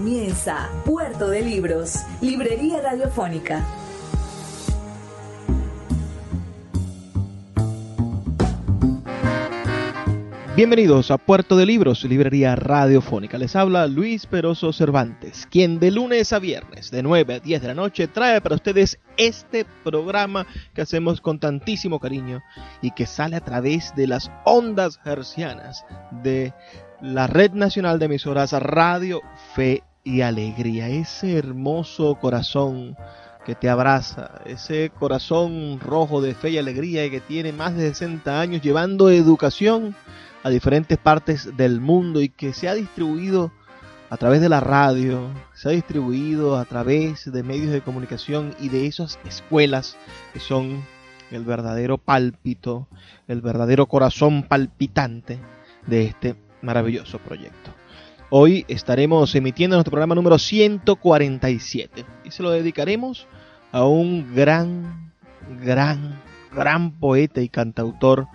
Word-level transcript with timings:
Comienza 0.00 0.70
Puerto 0.86 1.28
de 1.28 1.42
Libros, 1.42 2.06
Librería 2.22 2.80
Radiofónica. 2.80 3.62
Bienvenidos 10.56 11.10
a 11.10 11.18
Puerto 11.18 11.54
de 11.54 11.66
Libros, 11.66 12.02
Librería 12.04 12.56
Radiofónica. 12.56 13.36
Les 13.36 13.54
habla 13.54 13.86
Luis 13.88 14.24
Peroso 14.24 14.72
Cervantes, 14.72 15.46
quien 15.50 15.78
de 15.78 15.90
lunes 15.90 16.32
a 16.32 16.38
viernes, 16.38 16.90
de 16.90 17.02
9 17.02 17.34
a 17.34 17.40
10 17.40 17.60
de 17.60 17.68
la 17.68 17.74
noche, 17.74 18.08
trae 18.08 18.40
para 18.40 18.54
ustedes 18.54 18.98
este 19.18 19.66
programa 19.84 20.46
que 20.72 20.80
hacemos 20.80 21.20
con 21.20 21.38
tantísimo 21.38 22.00
cariño 22.00 22.40
y 22.80 22.92
que 22.92 23.04
sale 23.04 23.36
a 23.36 23.44
través 23.44 23.94
de 23.94 24.06
las 24.06 24.30
ondas 24.46 24.98
hercianas 25.04 25.84
de 26.22 26.54
la 27.02 27.26
Red 27.26 27.52
Nacional 27.52 27.98
de 27.98 28.06
Emisoras 28.06 28.52
Radio 28.52 29.20
Fe 29.54 29.82
y 30.10 30.22
Alegría. 30.22 30.88
Ese 30.88 31.36
hermoso 31.38 32.16
corazón 32.16 32.96
que 33.46 33.54
te 33.54 33.68
abraza, 33.68 34.42
ese 34.44 34.90
corazón 34.90 35.80
rojo 35.80 36.20
de 36.20 36.34
fe 36.34 36.50
y 36.50 36.58
alegría 36.58 37.06
y 37.06 37.10
que 37.10 37.20
tiene 37.20 37.52
más 37.52 37.74
de 37.74 37.88
60 37.88 38.40
años 38.40 38.60
llevando 38.60 39.10
educación 39.10 39.94
a 40.42 40.50
diferentes 40.50 40.98
partes 40.98 41.56
del 41.56 41.80
mundo 41.80 42.20
y 42.20 42.28
que 42.28 42.52
se 42.52 42.68
ha 42.68 42.74
distribuido 42.74 43.52
a 44.10 44.16
través 44.16 44.40
de 44.40 44.48
la 44.48 44.60
radio, 44.60 45.28
se 45.54 45.68
ha 45.68 45.72
distribuido 45.72 46.56
a 46.56 46.64
través 46.64 47.30
de 47.30 47.42
medios 47.42 47.70
de 47.70 47.80
comunicación 47.80 48.54
y 48.58 48.68
de 48.68 48.86
esas 48.86 49.18
escuelas 49.24 49.96
que 50.32 50.40
son 50.40 50.82
el 51.30 51.44
verdadero 51.44 51.96
pálpito, 51.96 52.88
el 53.28 53.40
verdadero 53.40 53.86
corazón 53.86 54.42
palpitante 54.42 55.38
de 55.86 56.04
este 56.06 56.34
maravilloso 56.60 57.18
proyecto. 57.18 57.79
Hoy 58.32 58.64
estaremos 58.68 59.34
emitiendo 59.34 59.74
nuestro 59.74 59.90
programa 59.90 60.14
número 60.14 60.38
147 60.38 62.04
y 62.22 62.30
se 62.30 62.44
lo 62.44 62.52
dedicaremos 62.52 63.26
a 63.72 63.82
un 63.82 64.36
gran, 64.36 65.12
gran, 65.64 66.16
gran 66.54 66.92
poeta 66.92 67.40
y 67.40 67.48
cantautor 67.48 68.28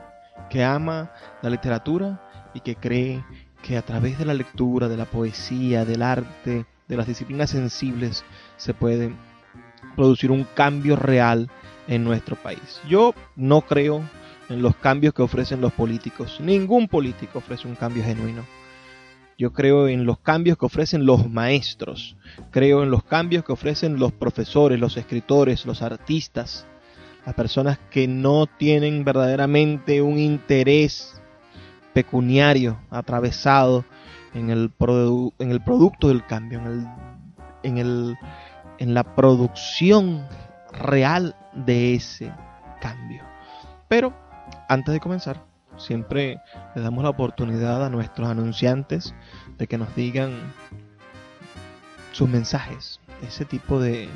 que 0.49 0.63
ama 0.63 1.11
la 1.41 1.49
literatura 1.49 2.51
y 2.53 2.61
que 2.61 2.75
cree 2.75 3.23
que 3.61 3.77
a 3.77 3.81
través 3.81 4.17
de 4.17 4.25
la 4.25 4.33
lectura, 4.33 4.87
de 4.87 4.97
la 4.97 5.05
poesía, 5.05 5.85
del 5.85 6.01
arte, 6.01 6.65
de 6.87 6.97
las 6.97 7.07
disciplinas 7.07 7.49
sensibles, 7.49 8.23
se 8.57 8.73
puede 8.73 9.13
producir 9.95 10.31
un 10.31 10.45
cambio 10.55 10.95
real 10.95 11.49
en 11.87 12.03
nuestro 12.03 12.35
país. 12.35 12.81
Yo 12.87 13.13
no 13.35 13.61
creo 13.61 14.03
en 14.49 14.61
los 14.61 14.75
cambios 14.75 15.13
que 15.13 15.21
ofrecen 15.21 15.61
los 15.61 15.73
políticos. 15.73 16.39
Ningún 16.39 16.87
político 16.87 17.39
ofrece 17.39 17.67
un 17.67 17.75
cambio 17.75 18.03
genuino. 18.03 18.45
Yo 19.37 19.53
creo 19.53 19.87
en 19.87 20.05
los 20.05 20.19
cambios 20.19 20.57
que 20.57 20.65
ofrecen 20.65 21.05
los 21.05 21.29
maestros. 21.29 22.17
Creo 22.51 22.83
en 22.83 22.91
los 22.91 23.03
cambios 23.03 23.45
que 23.45 23.53
ofrecen 23.53 23.97
los 23.97 24.11
profesores, 24.11 24.79
los 24.79 24.97
escritores, 24.97 25.65
los 25.65 25.81
artistas. 25.81 26.67
Las 27.29 27.35
personas 27.35 27.77
que 27.91 28.07
no 28.07 28.47
tienen 28.47 29.05
verdaderamente 29.05 30.01
un 30.01 30.17
interés 30.17 31.21
pecuniario 31.93 32.79
atravesado 32.89 33.85
en 34.33 34.49
el, 34.49 34.73
en 35.37 35.51
el 35.51 35.63
producto 35.63 36.07
del 36.07 36.25
cambio, 36.25 36.57
en, 36.57 36.65
el, 36.65 36.87
en, 37.61 37.77
el, 37.77 38.17
en 38.79 38.95
la 38.95 39.03
producción 39.15 40.27
real 40.71 41.35
de 41.53 41.93
ese 41.93 42.33
cambio. 42.81 43.23
Pero 43.87 44.11
antes 44.67 44.91
de 44.91 44.99
comenzar, 44.99 45.45
siempre 45.77 46.41
le 46.73 46.81
damos 46.81 47.03
la 47.03 47.11
oportunidad 47.11 47.85
a 47.85 47.91
nuestros 47.91 48.27
anunciantes 48.27 49.13
de 49.59 49.67
que 49.67 49.77
nos 49.77 49.95
digan 49.95 50.31
sus 52.11 52.27
mensajes, 52.27 52.99
ese 53.21 53.45
tipo 53.45 53.79
de, 53.79 54.09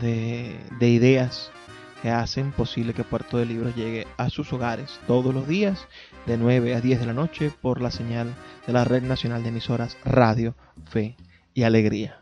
de 0.00 0.88
ideas 0.88 1.52
que 2.02 2.10
hacen 2.10 2.52
posible 2.52 2.94
que 2.94 3.04
Puerto 3.04 3.38
de 3.38 3.46
Libros 3.46 3.74
llegue 3.76 4.06
a 4.16 4.30
sus 4.30 4.52
hogares 4.52 5.00
todos 5.06 5.34
los 5.34 5.46
días 5.46 5.86
de 6.26 6.36
9 6.36 6.74
a 6.74 6.80
10 6.80 7.00
de 7.00 7.06
la 7.06 7.12
noche 7.12 7.52
por 7.60 7.80
la 7.80 7.90
señal 7.90 8.34
de 8.66 8.72
la 8.72 8.84
Red 8.84 9.02
Nacional 9.02 9.42
de 9.42 9.50
Emisoras 9.50 9.96
Radio, 10.04 10.54
Fe 10.88 11.16
y 11.54 11.62
Alegría. 11.64 12.20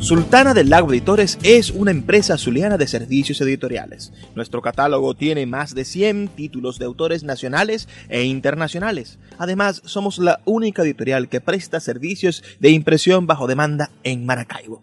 Sultana 0.00 0.54
del 0.54 0.70
Lago 0.70 0.92
Editores 0.92 1.38
es 1.42 1.70
una 1.70 1.90
empresa 1.90 2.38
zuliana 2.38 2.78
de 2.78 2.86
servicios 2.86 3.40
editoriales. 3.40 4.12
Nuestro 4.36 4.62
catálogo 4.62 5.14
tiene 5.14 5.44
más 5.44 5.74
de 5.74 5.84
100 5.84 6.28
títulos 6.28 6.78
de 6.78 6.86
autores 6.86 7.24
nacionales 7.24 7.88
e 8.08 8.22
internacionales. 8.22 9.18
Además, 9.38 9.82
somos 9.84 10.18
la 10.18 10.40
única 10.44 10.82
editorial 10.82 11.28
que 11.28 11.40
presta 11.40 11.80
servicios 11.80 12.42
de 12.60 12.70
impresión 12.70 13.26
bajo 13.26 13.48
demanda 13.48 13.90
en 14.04 14.24
Maracaibo. 14.24 14.82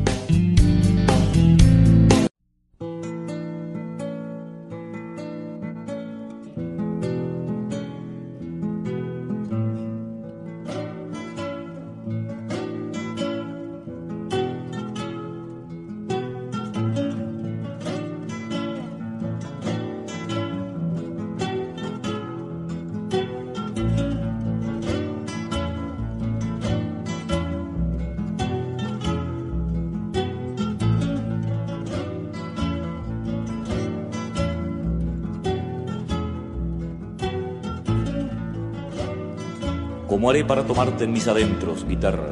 Para 40.43 40.65
tomarte 40.65 41.03
en 41.03 41.11
mis 41.11 41.27
adentros, 41.27 41.85
guitarra? 41.87 42.29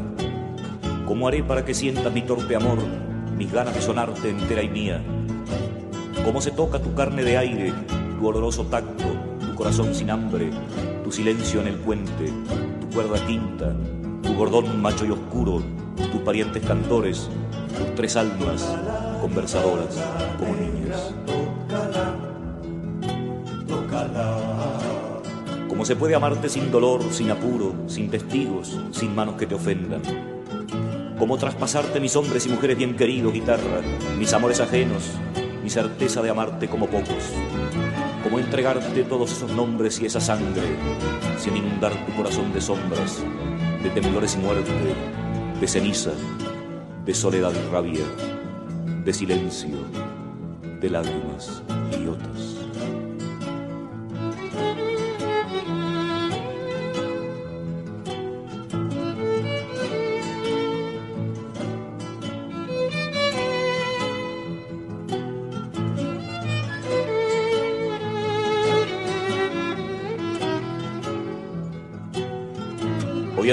¿Cómo 1.05 1.27
haré 1.27 1.43
para 1.43 1.65
que 1.65 1.73
sientas 1.73 2.11
mi 2.13 2.21
torpe 2.21 2.55
amor, 2.55 2.79
mis 3.37 3.51
ganas 3.51 3.75
de 3.75 3.81
sonarte 3.81 4.29
entera 4.29 4.63
y 4.63 4.69
mía? 4.69 5.01
¿Cómo 6.23 6.41
se 6.41 6.51
toca 6.51 6.79
tu 6.79 6.93
carne 6.93 7.23
de 7.23 7.37
aire, 7.37 7.73
tu 8.17 8.27
oloroso 8.27 8.65
tacto, 8.65 9.05
tu 9.39 9.55
corazón 9.55 9.93
sin 9.93 10.09
hambre, 10.09 10.49
tu 11.03 11.11
silencio 11.11 11.61
en 11.61 11.67
el 11.67 11.75
puente, 11.75 12.31
tu 12.81 12.89
cuerda 12.95 13.25
quinta, 13.25 13.73
tu 14.23 14.33
gordón 14.33 14.81
macho 14.81 15.05
y 15.05 15.11
oscuro, 15.11 15.61
tus 16.11 16.21
parientes 16.21 16.63
cantores, 16.65 17.29
tus 17.77 17.95
tres 17.95 18.15
almas 18.15 18.77
conversadoras 19.21 20.03
como 20.39 20.53
niñas? 20.55 20.78
Se 25.89 25.95
puede 25.95 26.13
amarte 26.13 26.49
sin 26.49 26.69
dolor, 26.69 27.01
sin 27.11 27.31
apuro, 27.31 27.73
sin 27.87 28.11
testigos, 28.11 28.79
sin 28.91 29.15
manos 29.15 29.37
que 29.37 29.47
te 29.47 29.55
ofendan? 29.55 30.03
¿Cómo 31.17 31.35
traspasarte 31.35 31.99
mis 31.99 32.15
hombres 32.15 32.45
y 32.45 32.49
mujeres 32.49 32.77
bien 32.77 32.95
queridos, 32.95 33.33
guitarra, 33.33 33.81
mis 34.15 34.31
amores 34.33 34.59
ajenos, 34.59 35.13
mi 35.63 35.69
certeza 35.71 36.21
de 36.21 36.29
amarte 36.29 36.67
como 36.67 36.85
pocos? 36.85 37.33
¿Cómo 38.21 38.37
entregarte 38.37 39.03
todos 39.03 39.31
esos 39.31 39.51
nombres 39.51 39.99
y 39.99 40.05
esa 40.05 40.21
sangre 40.21 40.61
sin 41.39 41.57
inundar 41.57 42.05
tu 42.05 42.13
corazón 42.13 42.53
de 42.53 42.61
sombras, 42.61 43.23
de 43.81 43.89
temblores 43.89 44.35
y 44.35 44.37
muerte, 44.37 44.71
de 45.59 45.67
ceniza, 45.67 46.11
de 47.03 47.15
soledad 47.15 47.51
y 47.51 47.71
rabia, 47.71 48.05
de 49.03 49.11
silencio, 49.11 49.75
de 50.79 50.87
lágrimas 50.87 51.63
idiotas? 51.91 52.59
Hoy 52.59 52.68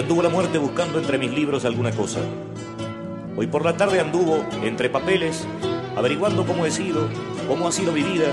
anduvo 0.07 0.23
la 0.23 0.29
muerte 0.29 0.59
buscando 0.59 1.01
entre 1.01 1.19
mis 1.19 1.33
libros 1.33 1.65
alguna 1.65 1.91
cosa. 1.91 2.21
Hoy 3.37 3.49
por 3.49 3.65
la 3.65 3.77
tarde 3.77 3.99
anduvo 3.99 4.39
entre 4.63 4.89
papeles, 4.89 5.45
averiguando 5.97 6.47
cómo 6.47 6.65
he 6.65 6.71
sido, 6.71 7.09
cómo 7.49 7.67
ha 7.67 7.73
sido 7.73 7.91
mi 7.91 8.05
vida, 8.05 8.27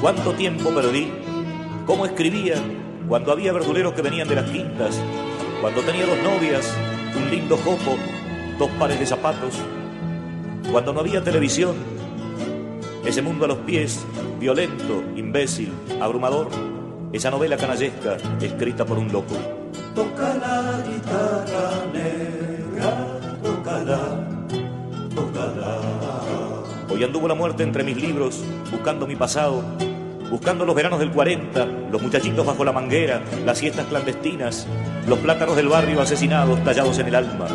cuánto 0.00 0.32
tiempo 0.32 0.74
perdí, 0.74 1.12
cómo 1.86 2.04
escribía, 2.04 2.56
cuando 3.06 3.30
había 3.30 3.52
verduleros 3.52 3.94
que 3.94 4.02
venían 4.02 4.26
de 4.26 4.34
las 4.34 4.50
quintas, 4.50 5.00
cuando 5.60 5.82
tenía 5.82 6.04
dos 6.04 6.18
novias, 6.20 6.68
un 7.16 7.30
lindo 7.30 7.56
jopo, 7.58 7.96
dos 8.58 8.70
pares 8.70 8.98
de 8.98 9.06
zapatos, 9.06 9.54
cuando 10.72 10.92
no 10.92 10.98
había 10.98 11.22
televisión, 11.22 11.76
ese 13.06 13.22
mundo 13.22 13.44
a 13.44 13.48
los 13.48 13.58
pies, 13.58 14.04
violento, 14.40 15.04
imbécil, 15.14 15.72
abrumador, 16.00 16.48
esa 17.12 17.30
novela 17.30 17.56
canallesca 17.56 18.16
escrita 18.40 18.84
por 18.84 18.98
un 18.98 19.12
loco. 19.12 19.63
Toca 19.94 20.34
la 20.34 20.82
guitarra 20.84 21.86
negra, 21.92 23.06
tócala, 23.40 24.26
tócala. 25.14 25.78
Hoy 26.90 27.04
anduvo 27.04 27.28
la 27.28 27.34
muerte 27.34 27.62
entre 27.62 27.84
mis 27.84 27.96
libros, 27.96 28.42
buscando 28.72 29.06
mi 29.06 29.14
pasado, 29.14 29.62
buscando 30.30 30.64
los 30.64 30.74
veranos 30.74 30.98
del 30.98 31.12
40, 31.12 31.66
los 31.92 32.02
muchachitos 32.02 32.44
bajo 32.44 32.64
la 32.64 32.72
manguera, 32.72 33.22
las 33.46 33.58
siestas 33.58 33.86
clandestinas, 33.86 34.66
los 35.06 35.20
plátanos 35.20 35.54
del 35.54 35.68
barrio 35.68 36.00
asesinados 36.00 36.62
tallados 36.64 36.98
en 36.98 37.06
el 37.06 37.14
alma. 37.14 37.46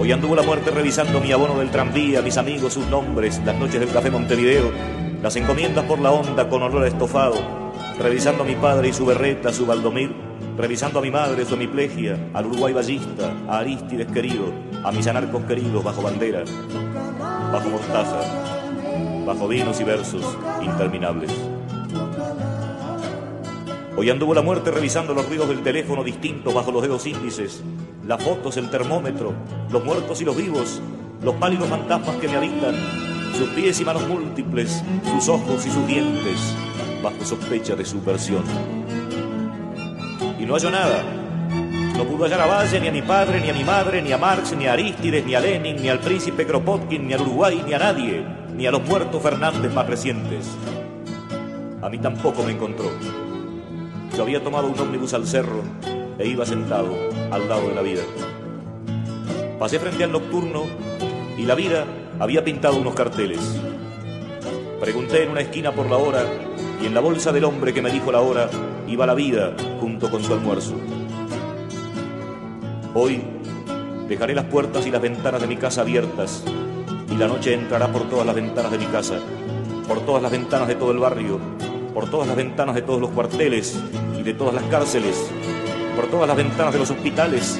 Hoy 0.00 0.10
anduvo 0.10 0.34
la 0.34 0.42
muerte 0.42 0.72
revisando 0.72 1.20
mi 1.20 1.30
abono 1.30 1.60
del 1.60 1.70
tranvía, 1.70 2.22
mis 2.22 2.38
amigos, 2.38 2.72
sus 2.72 2.88
nombres, 2.88 3.40
las 3.44 3.54
noches 3.54 3.78
del 3.78 3.92
café 3.92 4.10
Montevideo, 4.10 4.72
las 5.22 5.36
encomiendas 5.36 5.84
por 5.84 6.00
la 6.00 6.10
onda 6.10 6.48
con 6.48 6.60
olor 6.60 6.82
a 6.82 6.88
estofado, 6.88 7.67
revisando 7.98 8.44
a 8.44 8.46
mi 8.46 8.54
padre 8.54 8.88
y 8.88 8.92
su 8.92 9.04
berreta, 9.04 9.52
su 9.52 9.66
baldomir, 9.66 10.14
revisando 10.56 11.00
a 11.00 11.02
mi 11.02 11.10
madre, 11.10 11.44
su 11.44 11.54
hemiplegia, 11.54 12.30
al 12.32 12.46
Uruguay 12.46 12.72
ballista, 12.72 13.32
a 13.48 13.58
Aristides 13.58 14.06
querido, 14.12 14.52
a 14.84 14.92
mis 14.92 15.06
anarcos 15.06 15.42
queridos 15.44 15.82
bajo 15.82 16.02
bandera, 16.02 16.44
bajo 17.52 17.68
mostaza, 17.70 18.20
bajo 19.26 19.48
vinos 19.48 19.80
y 19.80 19.84
versos 19.84 20.24
interminables. 20.62 21.30
Hoy 23.96 24.10
anduvo 24.10 24.32
la 24.32 24.42
muerte 24.42 24.70
revisando 24.70 25.12
los 25.12 25.28
ruidos 25.28 25.48
del 25.48 25.62
teléfono 25.62 26.04
distintos 26.04 26.54
bajo 26.54 26.70
los 26.70 26.82
dedos 26.82 27.04
índices, 27.04 27.64
las 28.06 28.22
fotos, 28.22 28.56
el 28.56 28.70
termómetro, 28.70 29.32
los 29.70 29.84
muertos 29.84 30.20
y 30.20 30.24
los 30.24 30.36
vivos, 30.36 30.80
los 31.20 31.34
pálidos 31.34 31.68
fantasmas 31.68 32.14
que 32.16 32.28
me 32.28 32.36
habitan, 32.36 32.76
sus 33.36 33.48
pies 33.50 33.80
y 33.80 33.84
manos 33.84 34.06
múltiples, 34.06 34.84
sus 35.12 35.28
ojos 35.28 35.66
y 35.66 35.70
sus 35.70 35.84
dientes, 35.88 36.54
bajo 37.02 37.24
sospecha 37.24 37.74
de 37.74 37.84
subversión. 37.84 38.44
Y 40.38 40.44
no 40.44 40.54
halló 40.54 40.70
nada. 40.70 41.02
No 41.96 42.04
pudo 42.04 42.24
hallar 42.24 42.40
a 42.40 42.46
Valle, 42.46 42.80
ni 42.80 42.88
a 42.88 42.92
mi 42.92 43.02
padre, 43.02 43.40
ni 43.40 43.50
a 43.50 43.52
mi 43.52 43.64
madre, 43.64 44.00
ni 44.00 44.12
a 44.12 44.18
Marx, 44.18 44.54
ni 44.56 44.66
a 44.66 44.74
Aristides, 44.74 45.24
ni 45.26 45.34
a 45.34 45.40
Lenin, 45.40 45.82
ni 45.82 45.88
al 45.88 45.98
príncipe 45.98 46.46
Kropotkin, 46.46 47.08
ni 47.08 47.14
al 47.14 47.22
Uruguay, 47.22 47.62
ni 47.66 47.74
a 47.74 47.78
nadie, 47.78 48.24
ni 48.54 48.66
a 48.66 48.70
los 48.70 48.82
muertos 48.84 49.20
Fernández 49.20 49.72
más 49.72 49.86
recientes. 49.86 50.46
A 51.82 51.88
mí 51.88 51.98
tampoco 51.98 52.42
me 52.44 52.52
encontró. 52.52 52.90
Yo 54.16 54.22
había 54.22 54.42
tomado 54.42 54.68
un 54.68 54.78
ómnibus 54.78 55.12
al 55.14 55.26
cerro 55.26 55.62
e 56.18 56.26
iba 56.26 56.46
sentado 56.46 56.94
al 57.30 57.48
lado 57.48 57.68
de 57.68 57.74
la 57.74 57.82
vida. 57.82 58.02
Pasé 59.58 59.80
frente 59.80 60.04
al 60.04 60.12
nocturno 60.12 60.64
y 61.36 61.42
la 61.42 61.56
vida 61.56 61.84
había 62.20 62.44
pintado 62.44 62.76
unos 62.76 62.94
carteles. 62.94 63.40
Pregunté 64.80 65.24
en 65.24 65.30
una 65.30 65.40
esquina 65.40 65.72
por 65.72 65.90
la 65.90 65.96
hora 65.96 66.24
y 66.80 66.86
en 66.86 66.94
la 66.94 67.00
bolsa 67.00 67.32
del 67.32 67.44
hombre 67.44 67.74
que 67.74 67.82
me 67.82 67.90
dijo 67.90 68.12
la 68.12 68.20
hora 68.20 68.48
iba 68.86 69.06
la 69.06 69.14
vida 69.14 69.54
junto 69.80 70.10
con 70.10 70.22
su 70.22 70.32
almuerzo. 70.32 70.74
Hoy 72.94 73.20
dejaré 74.08 74.34
las 74.34 74.46
puertas 74.46 74.86
y 74.86 74.90
las 74.90 75.02
ventanas 75.02 75.40
de 75.40 75.46
mi 75.46 75.56
casa 75.56 75.82
abiertas 75.82 76.44
y 77.10 77.16
la 77.16 77.26
noche 77.26 77.54
entrará 77.54 77.88
por 77.88 78.08
todas 78.08 78.26
las 78.26 78.34
ventanas 78.34 78.70
de 78.70 78.78
mi 78.78 78.86
casa, 78.86 79.18
por 79.86 80.00
todas 80.00 80.22
las 80.22 80.32
ventanas 80.32 80.68
de 80.68 80.74
todo 80.74 80.92
el 80.92 80.98
barrio, 80.98 81.38
por 81.94 82.10
todas 82.10 82.26
las 82.26 82.36
ventanas 82.36 82.74
de 82.74 82.82
todos 82.82 83.00
los 83.00 83.10
cuarteles 83.10 83.78
y 84.18 84.22
de 84.22 84.34
todas 84.34 84.54
las 84.54 84.64
cárceles, 84.64 85.30
por 85.96 86.06
todas 86.06 86.28
las 86.28 86.36
ventanas 86.36 86.72
de 86.72 86.78
los 86.78 86.90
hospitales. 86.90 87.58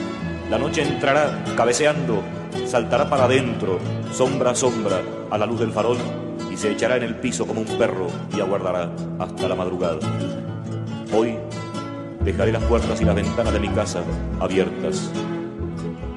La 0.50 0.58
noche 0.58 0.82
entrará 0.82 1.44
cabeceando, 1.56 2.22
saltará 2.66 3.10
para 3.10 3.25
adentro, 3.25 3.78
sombra 4.12 4.52
a 4.52 4.54
sombra, 4.54 5.00
a 5.30 5.37
la 5.37 5.44
luz 5.44 5.60
del 5.60 5.72
farol 5.72 5.98
se 6.58 6.72
echará 6.72 6.96
en 6.96 7.04
el 7.04 7.14
piso 7.14 7.46
como 7.46 7.60
un 7.60 7.78
perro 7.78 8.08
y 8.36 8.40
aguardará 8.40 8.90
hasta 9.20 9.46
la 9.46 9.54
madrugada. 9.54 10.00
Hoy 11.14 11.38
dejaré 12.24 12.50
las 12.50 12.64
puertas 12.64 13.00
y 13.00 13.04
las 13.04 13.14
ventanas 13.14 13.52
de 13.52 13.60
mi 13.60 13.68
casa 13.68 14.02
abiertas 14.40 15.08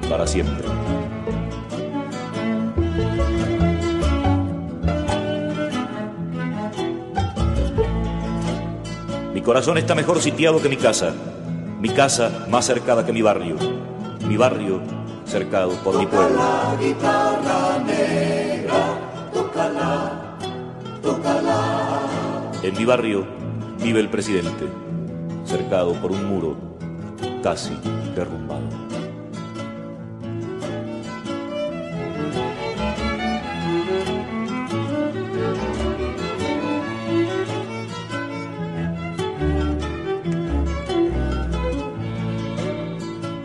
para 0.10 0.25
siempre. 0.25 0.67
Mi 9.36 9.41
corazón 9.41 9.77
está 9.77 9.93
mejor 9.93 10.19
sitiado 10.21 10.60
que 10.60 10.69
mi 10.69 10.77
casa, 10.77 11.13
mi 11.79 11.89
casa 11.89 12.48
más 12.50 12.65
cercada 12.65 13.05
que 13.05 13.13
mi 13.13 13.21
barrio, 13.21 13.57
mi 14.27 14.38
barrio 14.38 14.81
cercado 15.24 15.74
por 15.83 16.00
mi 16.00 16.07
pueblo. 16.07 16.39
En 22.63 22.77
mi 22.77 22.86
barrio 22.86 23.25
vive 23.81 24.00
el 24.00 24.10
presidente, 24.10 24.67
cercado 25.46 25.93
por 25.96 26.12
un 26.12 26.25
muro 26.25 26.55
casi 27.41 27.75
derrumbado. 28.15 28.70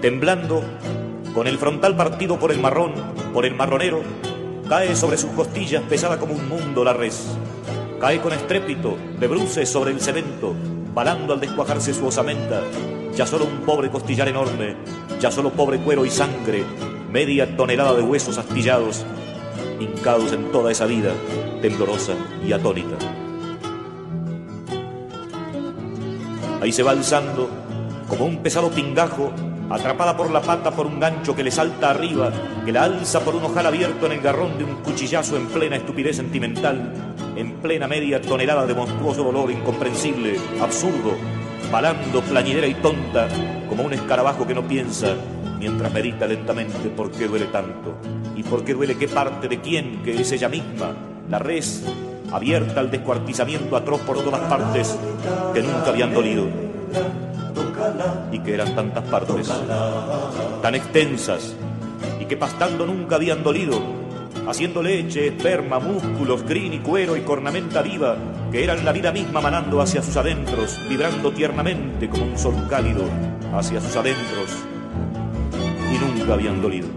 Temblando, 0.02 0.62
con 1.34 1.46
el 1.46 1.58
frontal 1.58 1.96
partido 1.96 2.38
por 2.38 2.52
el 2.52 2.60
marrón, 2.60 2.92
por 3.32 3.44
el 3.44 3.54
marronero, 3.54 4.02
cae 4.68 4.96
sobre 4.96 5.16
sus 5.16 5.30
costillas 5.30 5.82
pesada 5.84 6.18
como 6.18 6.34
un 6.34 6.48
mundo 6.48 6.82
la 6.84 6.92
res. 6.92 7.26
Cae 8.00 8.20
con 8.20 8.32
estrépito, 8.32 8.96
de 9.18 9.26
bruces 9.28 9.68
sobre 9.68 9.92
el 9.92 10.00
cemento, 10.00 10.54
balando 10.92 11.32
al 11.32 11.40
descuajarse 11.40 11.94
su 11.94 12.06
osamenta. 12.06 12.62
Ya 13.14 13.26
solo 13.26 13.44
un 13.44 13.60
pobre 13.64 13.90
costillar 13.90 14.28
enorme, 14.28 14.76
ya 15.20 15.30
solo 15.30 15.50
pobre 15.50 15.78
cuero 15.78 16.04
y 16.04 16.10
sangre, 16.10 16.64
media 17.10 17.56
tonelada 17.56 17.94
de 17.94 18.02
huesos 18.02 18.38
astillados, 18.38 19.04
hincados 19.80 20.32
en 20.32 20.50
toda 20.50 20.72
esa 20.72 20.86
vida, 20.86 21.12
temblorosa 21.62 22.14
y 22.44 22.52
atónita. 22.52 22.96
Ahí 26.60 26.72
se 26.72 26.82
va 26.82 26.90
alzando, 26.90 27.48
como 28.08 28.26
un 28.26 28.42
pesado 28.42 28.70
pingajo, 28.70 29.32
atrapada 29.70 30.16
por 30.16 30.30
la 30.30 30.40
pata 30.40 30.70
por 30.70 30.86
un 30.86 31.00
gancho 31.00 31.34
que 31.34 31.42
le 31.42 31.50
salta 31.50 31.90
arriba, 31.90 32.30
que 32.64 32.72
la 32.72 32.84
alza 32.84 33.20
por 33.20 33.34
un 33.34 33.44
ojal 33.44 33.66
abierto 33.66 34.06
en 34.06 34.12
el 34.12 34.20
garrón 34.20 34.56
de 34.58 34.64
un 34.64 34.76
cuchillazo 34.76 35.36
en 35.36 35.46
plena 35.46 35.76
estupidez 35.76 36.16
sentimental, 36.16 36.92
en 37.36 37.52
plena 37.54 37.88
media 37.88 38.20
tonelada 38.20 38.66
de 38.66 38.74
monstruoso 38.74 39.24
dolor 39.24 39.50
incomprensible, 39.50 40.38
absurdo, 40.60 41.14
balando 41.70 42.20
plañidera 42.22 42.66
y 42.66 42.74
tonta, 42.74 43.28
como 43.68 43.82
un 43.82 43.92
escarabajo 43.92 44.46
que 44.46 44.54
no 44.54 44.66
piensa, 44.66 45.14
mientras 45.58 45.92
medita 45.92 46.26
lentamente 46.26 46.88
por 46.90 47.10
qué 47.10 47.26
duele 47.26 47.46
tanto, 47.46 47.96
y 48.36 48.42
por 48.42 48.64
qué 48.64 48.74
duele 48.74 48.96
qué 48.96 49.08
parte 49.08 49.48
de 49.48 49.60
quién, 49.60 50.02
que 50.02 50.20
es 50.20 50.30
ella 50.32 50.48
misma, 50.48 50.94
la 51.28 51.38
res, 51.38 51.84
abierta 52.32 52.80
al 52.80 52.90
descuartizamiento 52.90 53.76
atroz 53.76 54.00
por 54.02 54.22
todas 54.22 54.42
partes, 54.42 54.96
que 55.52 55.62
nunca 55.62 55.88
habían 55.88 56.14
dolido 56.14 56.46
y 58.32 58.38
que 58.40 58.54
eran 58.54 58.74
tantas 58.74 59.04
partes, 59.04 59.50
tan 60.62 60.74
extensas, 60.74 61.54
y 62.20 62.24
que 62.24 62.36
pastando 62.36 62.86
nunca 62.86 63.16
habían 63.16 63.42
dolido, 63.42 63.80
haciendo 64.48 64.82
leche, 64.82 65.28
esperma, 65.28 65.78
músculos, 65.78 66.42
crin 66.42 66.74
y 66.74 66.78
cuero 66.78 67.16
y 67.16 67.22
cornamenta 67.22 67.82
viva, 67.82 68.16
que 68.50 68.64
eran 68.64 68.84
la 68.84 68.92
vida 68.92 69.12
misma 69.12 69.40
manando 69.40 69.80
hacia 69.80 70.02
sus 70.02 70.16
adentros, 70.16 70.78
vibrando 70.88 71.32
tiernamente 71.32 72.08
como 72.08 72.24
un 72.24 72.38
sol 72.38 72.54
cálido 72.68 73.04
hacia 73.54 73.80
sus 73.80 73.96
adentros, 73.96 74.50
y 75.92 75.98
nunca 75.98 76.34
habían 76.34 76.60
dolido. 76.60 76.88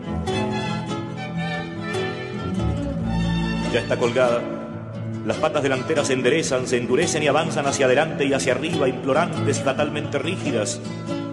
Ya 3.71 3.81
está 3.81 3.97
colgada 3.97 4.58
las 5.25 5.37
patas 5.37 5.63
delanteras 5.63 6.07
se 6.07 6.13
enderezan, 6.13 6.67
se 6.67 6.77
endurecen 6.77 7.23
y 7.23 7.27
avanzan 7.27 7.67
hacia 7.67 7.85
adelante 7.85 8.25
y 8.25 8.33
hacia 8.33 8.53
arriba, 8.53 8.87
implorantes 8.87 9.59
y 9.59 9.63
fatalmente 9.63 10.17
rígidas, 10.17 10.81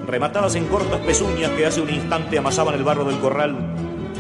rematadas 0.07 0.55
en 0.57 0.66
cortas 0.66 1.00
pezuñas 1.00 1.50
que 1.52 1.66
hace 1.66 1.81
un 1.81 1.90
instante 1.90 2.38
amasaban 2.38 2.75
el 2.75 2.85
barro 2.85 3.05
del 3.05 3.19
corral, 3.19 3.57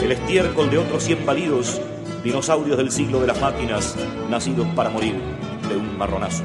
el 0.00 0.12
estiércol 0.12 0.70
de 0.70 0.78
otros 0.78 1.02
cien 1.04 1.24
balidos, 1.26 1.80
dinosaurios 2.22 2.76
del 2.76 2.90
siglo 2.90 3.20
de 3.20 3.26
las 3.26 3.40
máquinas, 3.40 3.96
nacidos 4.30 4.66
para 4.74 4.90
morir 4.90 5.14
de 5.68 5.76
un 5.76 5.96
marronazo. 5.98 6.42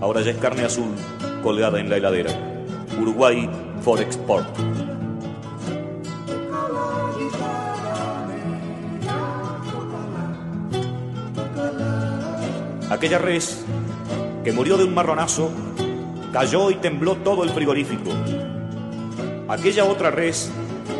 Ahora 0.00 0.20
ya 0.20 0.30
es 0.30 0.36
carne 0.38 0.64
azul 0.64 0.94
colgada 1.42 1.80
en 1.80 1.90
la 1.90 1.96
heladera. 1.96 2.30
Uruguay 3.00 3.48
for 3.82 4.00
export. 4.00 4.67
Aquella 12.98 13.18
res 13.18 13.64
que 14.42 14.50
murió 14.50 14.76
de 14.76 14.82
un 14.82 14.92
marronazo 14.92 15.52
cayó 16.32 16.68
y 16.72 16.74
tembló 16.74 17.14
todo 17.18 17.44
el 17.44 17.50
frigorífico. 17.50 18.10
Aquella 19.46 19.84
otra 19.84 20.10
res 20.10 20.50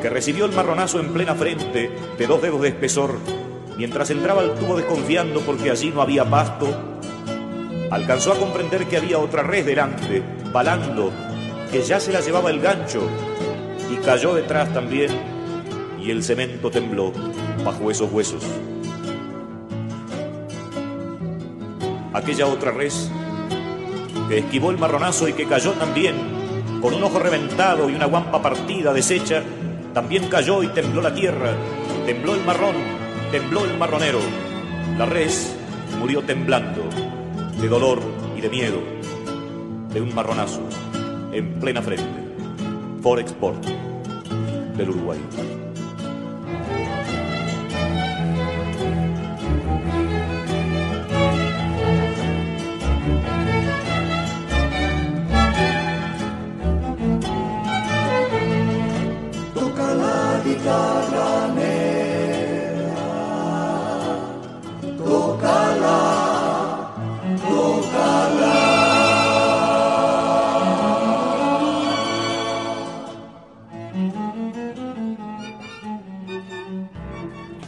que 0.00 0.08
recibió 0.08 0.44
el 0.44 0.52
marronazo 0.52 1.00
en 1.00 1.12
plena 1.12 1.34
frente 1.34 1.90
de 2.16 2.26
dos 2.28 2.40
dedos 2.40 2.62
de 2.62 2.68
espesor 2.68 3.18
mientras 3.76 4.10
entraba 4.10 4.42
al 4.42 4.54
tubo 4.54 4.76
desconfiando 4.76 5.40
porque 5.40 5.72
allí 5.72 5.90
no 5.90 6.00
había 6.00 6.24
pasto, 6.24 6.68
alcanzó 7.90 8.32
a 8.32 8.38
comprender 8.38 8.86
que 8.86 8.98
había 8.98 9.18
otra 9.18 9.42
res 9.42 9.66
delante, 9.66 10.22
balando, 10.52 11.10
que 11.72 11.82
ya 11.82 11.98
se 11.98 12.12
la 12.12 12.20
llevaba 12.20 12.50
el 12.50 12.60
gancho 12.60 13.02
y 13.90 13.96
cayó 13.96 14.36
detrás 14.36 14.72
también 14.72 15.10
y 16.00 16.12
el 16.12 16.22
cemento 16.22 16.70
tembló 16.70 17.12
bajo 17.64 17.90
esos 17.90 18.08
huesos. 18.12 18.44
Aquella 22.18 22.46
otra 22.46 22.72
res 22.72 23.10
que 24.28 24.38
esquivó 24.38 24.70
el 24.70 24.78
marronazo 24.78 25.28
y 25.28 25.32
que 25.32 25.46
cayó 25.46 25.72
también, 25.72 26.16
con 26.82 26.94
un 26.94 27.02
ojo 27.02 27.18
reventado 27.18 27.88
y 27.88 27.94
una 27.94 28.06
guampa 28.06 28.42
partida 28.42 28.92
deshecha, 28.92 29.42
también 29.94 30.28
cayó 30.28 30.62
y 30.62 30.68
tembló 30.68 31.00
la 31.00 31.14
tierra, 31.14 31.52
tembló 32.06 32.34
el 32.34 32.44
marrón, 32.44 32.74
tembló 33.30 33.64
el 33.64 33.78
marronero. 33.78 34.20
La 34.98 35.06
res 35.06 35.56
murió 35.98 36.22
temblando, 36.22 36.82
de 37.60 37.68
dolor 37.68 38.00
y 38.36 38.40
de 38.40 38.50
miedo, 38.50 38.80
de 39.92 40.00
un 40.00 40.14
marronazo, 40.14 40.60
en 41.32 41.58
plena 41.58 41.82
frente, 41.82 42.04
for 43.02 43.18
export 43.18 43.64
del 44.76 44.90
Uruguay. 44.90 45.18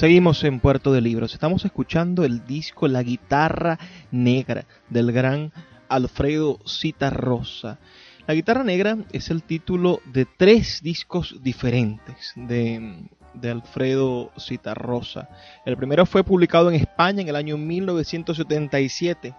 Seguimos 0.00 0.42
en 0.44 0.60
Puerto 0.60 0.94
de 0.94 1.02
Libros. 1.02 1.34
Estamos 1.34 1.62
escuchando 1.66 2.24
el 2.24 2.46
disco 2.46 2.88
La 2.88 3.02
guitarra 3.02 3.78
negra 4.10 4.64
del 4.88 5.12
gran 5.12 5.52
Alfredo 5.90 6.58
Citarrosa. 6.66 7.78
La 8.26 8.32
guitarra 8.32 8.64
negra 8.64 8.96
es 9.12 9.28
el 9.28 9.42
título 9.42 10.00
de 10.06 10.24
tres 10.24 10.80
discos 10.82 11.36
diferentes 11.42 12.32
de, 12.34 13.10
Alfredo 13.42 14.32
Citarrosa. 14.38 15.28
El 15.66 15.76
primero 15.76 16.06
fue 16.06 16.24
publicado 16.24 16.70
en 16.70 16.76
España 16.76 17.20
en 17.20 17.28
el 17.28 17.36
año 17.36 17.58
1977. 17.58 19.34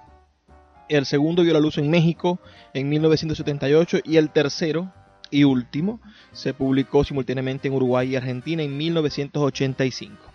El 0.90 1.08
segundo 1.08 1.42
vio 1.42 1.54
la 1.54 1.60
luz 1.60 1.80
en 1.80 1.90
México 1.90 2.40
en 2.76 2.88
1978 2.88 4.02
y 4.04 4.18
el 4.18 4.30
tercero 4.30 4.94
y 5.32 5.44
último 5.44 6.00
se 6.34 6.54
publicó 6.54 7.04
simultáneamente 7.04 7.68
en 7.68 7.74
Uruguay 7.74 8.12
y 8.12 8.16
Argentina 8.16 8.62
en 8.62 8.78
1985. 8.78 10.31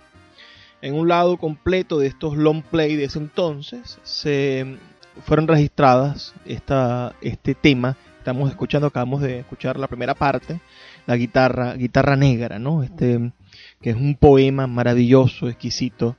En 0.83 0.95
un 0.95 1.09
lado 1.09 1.37
completo 1.37 1.99
de 1.99 2.07
estos 2.07 2.37
long 2.37 2.63
play 2.63 2.97
de 2.97 3.05
ese 3.05 3.19
entonces 3.19 3.99
se 4.03 4.79
fueron 5.25 5.49
registradas 5.49 6.35
esta, 6.45 7.15
este 7.21 7.55
tema. 7.55 7.97
Estamos 8.19 8.51
escuchando, 8.51 8.89
acabamos 8.89 9.23
de 9.23 9.41
escuchar 9.41 9.79
la 9.79 9.87
primera 9.87 10.15
parte, 10.15 10.61
la 11.07 11.17
guitarra, 11.17 11.75
guitarra 11.75 12.17
negra, 12.17 12.59
¿no? 12.59 12.83
Este, 12.83 13.33
que 13.81 13.91
es 13.91 13.97
un 13.97 14.17
poema 14.17 14.67
maravilloso, 14.67 15.49
exquisito, 15.49 16.17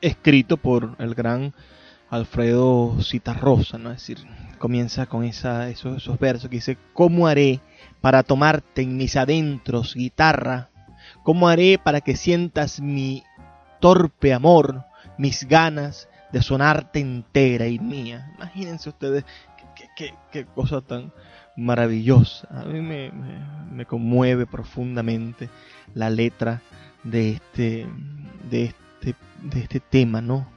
escrito 0.00 0.58
por 0.58 0.94
el 0.98 1.14
gran 1.14 1.54
Alfredo 2.10 2.96
Citarrosa, 3.02 3.78
¿no? 3.78 3.90
Es 3.90 3.96
decir, 3.96 4.18
comienza 4.58 5.06
con 5.06 5.24
esa, 5.24 5.70
esos, 5.70 5.96
esos 5.96 6.18
versos 6.18 6.50
que 6.50 6.56
dice, 6.56 6.78
¿cómo 6.92 7.26
haré 7.26 7.60
para 8.00 8.22
tomarte 8.22 8.82
en 8.82 8.96
mis 8.96 9.16
adentros, 9.16 9.94
guitarra? 9.94 10.68
¿Cómo 11.22 11.48
haré 11.48 11.78
para 11.82 12.02
que 12.02 12.14
sientas 12.14 12.80
mi 12.80 13.24
torpe 13.86 14.34
amor, 14.34 14.84
mis 15.16 15.46
ganas 15.46 16.08
de 16.32 16.42
sonarte 16.42 16.98
entera 16.98 17.68
y 17.68 17.78
mía? 17.78 18.32
Imagínense 18.34 18.88
ustedes 18.88 19.24
qué, 19.96 20.12
qué, 20.32 20.44
cosa 20.44 20.80
tan 20.80 21.12
maravillosa. 21.56 22.48
A 22.50 22.64
mí 22.64 22.80
me, 22.80 23.12
me, 23.12 23.38
me, 23.70 23.86
conmueve 23.86 24.44
profundamente 24.44 25.50
la 25.94 26.10
letra 26.10 26.62
de 27.04 27.30
este, 27.34 27.86
de 28.50 28.64
este, 28.64 29.14
de 29.42 29.60
este 29.60 29.78
tema, 29.78 30.20
¿no? 30.20 30.48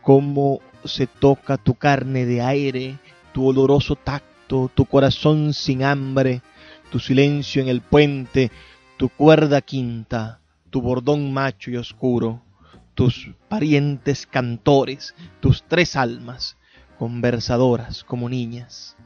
Cómo 0.00 0.60
se 0.86 1.06
toca 1.06 1.58
tu 1.58 1.74
carne 1.74 2.24
de 2.24 2.40
aire, 2.40 2.96
tu 3.34 3.48
oloroso 3.48 3.96
tacto, 3.96 4.70
tu 4.74 4.86
corazón 4.86 5.52
sin 5.52 5.84
hambre, 5.84 6.40
tu 6.90 6.98
silencio 7.00 7.60
en 7.60 7.68
el 7.68 7.82
puente, 7.82 8.50
tu 8.96 9.10
cuerda 9.10 9.60
quinta, 9.60 10.40
tu 10.70 10.80
bordón 10.80 11.34
macho 11.34 11.70
y 11.70 11.76
oscuro, 11.76 12.47
tus 12.98 13.30
parientes 13.48 14.26
cantores, 14.26 15.14
tus 15.38 15.62
tres 15.62 15.94
almas, 15.94 16.56
conversadoras 16.98 18.02
como 18.02 18.28
niñas. 18.28 18.96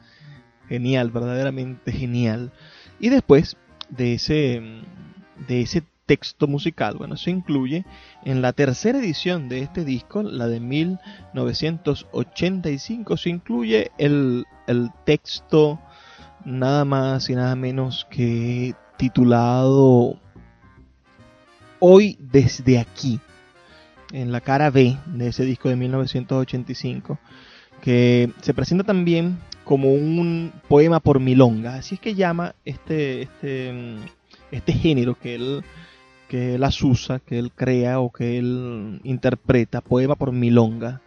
Genial, 0.67 1.11
verdaderamente 1.11 1.91
genial. 1.91 2.51
Y 2.99 3.09
después 3.09 3.55
de 3.89 4.15
ese, 4.15 4.63
de 5.47 5.61
ese 5.61 5.83
texto 6.07 6.47
musical, 6.47 6.95
bueno, 6.97 7.17
se 7.17 7.29
incluye 7.29 7.85
en 8.25 8.41
la 8.41 8.53
tercera 8.53 8.97
edición 8.97 9.47
de 9.47 9.59
este 9.59 9.85
disco, 9.85 10.23
la 10.23 10.47
de 10.47 10.59
1985, 10.59 13.15
se 13.15 13.29
incluye 13.29 13.91
el, 13.99 14.45
el 14.65 14.89
texto 15.05 15.79
nada 16.45 16.83
más 16.83 17.29
y 17.29 17.35
nada 17.35 17.55
menos 17.55 18.07
que 18.09 18.73
titulado 18.97 20.19
Hoy 21.79 22.17
desde 22.19 22.79
aquí, 22.79 23.19
en 24.13 24.31
la 24.31 24.39
cara 24.39 24.69
B 24.69 24.97
de 25.07 25.27
ese 25.27 25.43
disco 25.43 25.67
de 25.67 25.75
1985, 25.75 27.19
que 27.81 28.31
se 28.41 28.53
presenta 28.53 28.85
también 28.85 29.39
como 29.65 29.91
un 29.93 30.53
poema 30.69 30.99
por 30.99 31.19
milonga, 31.19 31.75
así 31.75 31.95
es 31.95 32.01
que 32.01 32.15
llama 32.15 32.55
este, 32.63 33.23
este, 33.23 33.73
este 34.51 34.73
género 34.73 35.15
que 35.15 35.35
él, 35.35 35.63
que 36.29 36.55
él 36.55 36.63
asusa, 36.63 37.19
que 37.19 37.39
él 37.39 37.51
crea 37.53 37.99
o 37.99 38.11
que 38.11 38.37
él 38.37 39.01
interpreta, 39.03 39.81
poema 39.81 40.15
por 40.15 40.31
milonga. 40.31 41.01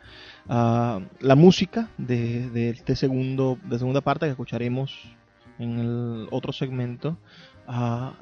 Uh, 0.49 1.03
la 1.21 1.35
música 1.35 1.89
de, 1.99 2.49
de, 2.51 2.71
este 2.71 2.95
segundo, 2.95 3.59
de 3.65 3.79
segunda 3.79 4.01
parte 4.01 4.27
que 4.27 4.31
escucharemos 4.31 4.93
en 5.59 5.79
el 5.79 6.29
otro 6.31 6.53
segmento, 6.53 7.19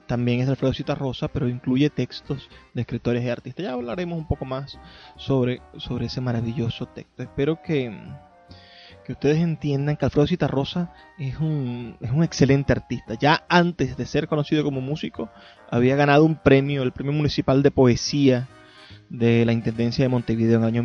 también 0.07 0.41
es 0.41 0.49
Alfredo 0.49 0.73
Citarrosa, 0.73 1.29
pero 1.29 1.49
incluye 1.49 1.91
textos 1.91 2.49
de 2.73 2.81
escritores 2.81 3.23
y 3.25 3.29
artistas. 3.29 3.65
Ya 3.65 3.73
hablaremos 3.73 4.19
un 4.19 4.27
poco 4.27 4.45
más 4.45 4.79
sobre, 5.17 5.61
sobre 5.77 6.07
ese 6.07 6.21
maravilloso 6.21 6.87
texto. 6.87 7.23
Espero 7.23 7.61
que, 7.63 7.93
que 9.05 9.13
ustedes 9.13 9.39
entiendan 9.39 9.97
que 9.97 10.05
Alfredo 10.05 10.27
Citarrosa 10.27 10.93
es 11.19 11.39
un, 11.39 11.97
es 12.01 12.11
un 12.11 12.25
excelente 12.25 12.73
artista. 12.73 13.15
Ya 13.15 13.45
antes 13.49 13.97
de 13.97 14.07
ser 14.07 14.29
conocido 14.29 14.65
como 14.65 14.81
músico, 14.81 15.31
había 15.71 15.97
ganado 15.97 16.25
un 16.25 16.37
premio, 16.37 16.83
el 16.83 16.93
Premio 16.93 17.13
Municipal 17.13 17.63
de 17.63 17.71
Poesía 17.71 18.49
de 19.11 19.45
la 19.45 19.53
Intendencia 19.53 20.05
de 20.05 20.09
Montevideo 20.09 20.57
en 20.57 20.63
el 20.63 20.69
año 20.69 20.83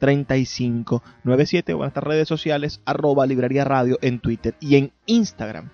0424-672-3597 0.00 1.68
o 1.68 1.72
en 1.72 1.78
nuestras 1.78 2.04
redes 2.04 2.28
sociales 2.28 2.80
arroba 2.84 3.26
librería 3.26 3.64
radio 3.64 3.98
en 4.02 4.20
Twitter 4.20 4.54
y 4.60 4.76
en 4.76 4.92
Instagram. 5.06 5.70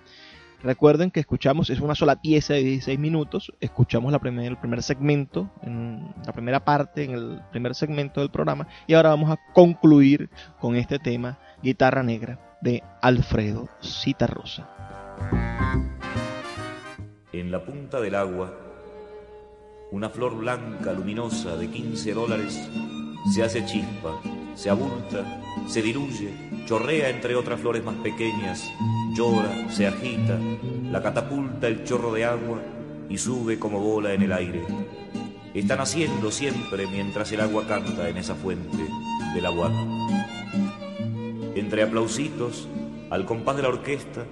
Recuerden 0.65 1.11
que 1.11 1.19
escuchamos, 1.19 1.69
es 1.69 1.79
una 1.79 1.93
sola 1.93 2.15
pieza 2.15 2.55
de 2.55 2.63
16 2.63 2.97
minutos, 2.97 3.53
escuchamos 3.59 4.11
la 4.11 4.17
primer, 4.17 4.47
el 4.47 4.57
primer 4.57 4.81
segmento, 4.81 5.51
en 5.61 6.11
la 6.25 6.33
primera 6.33 6.65
parte, 6.65 7.03
en 7.03 7.11
el 7.11 7.41
primer 7.51 7.75
segmento 7.75 8.19
del 8.19 8.31
programa, 8.31 8.67
y 8.87 8.95
ahora 8.95 9.09
vamos 9.09 9.29
a 9.29 9.39
concluir 9.53 10.27
con 10.59 10.75
este 10.75 10.97
tema, 10.97 11.37
Guitarra 11.61 12.01
Negra, 12.01 12.57
de 12.61 12.81
Alfredo 13.03 13.69
Citarrosa. 13.83 14.67
En 17.31 17.51
la 17.51 17.63
punta 17.63 18.01
del 18.01 18.15
agua, 18.15 18.51
una 19.91 20.09
flor 20.09 20.35
blanca 20.35 20.93
luminosa 20.93 21.57
de 21.57 21.69
15 21.69 22.13
dólares 22.15 22.71
se 23.33 23.43
hace 23.43 23.65
chispa, 23.65 24.21
se 24.55 24.69
abulta, 24.69 25.41
se 25.67 25.81
diluye, 25.81 26.33
chorrea 26.65 27.09
entre 27.09 27.35
otras 27.35 27.59
flores 27.59 27.83
más 27.83 27.95
pequeñas, 27.95 28.71
llora, 29.15 29.69
se 29.69 29.87
agita, 29.87 30.37
la 30.91 31.01
catapulta 31.01 31.67
el 31.67 31.83
chorro 31.83 32.13
de 32.13 32.25
agua 32.25 32.61
y 33.09 33.17
sube 33.17 33.59
como 33.59 33.79
bola 33.79 34.13
en 34.13 34.23
el 34.23 34.31
aire. 34.31 34.63
Están 35.53 35.79
haciendo 35.79 36.31
siempre 36.31 36.85
mientras 36.87 37.31
el 37.31 37.41
agua 37.41 37.65
canta 37.67 38.09
en 38.09 38.17
esa 38.17 38.35
fuente 38.35 38.85
del 39.33 39.45
agua. 39.45 39.71
Entre 41.55 41.83
aplausitos, 41.83 42.67
al 43.09 43.25
compás 43.25 43.55
de 43.55 43.63
la 43.63 43.69
orquesta, 43.69 44.25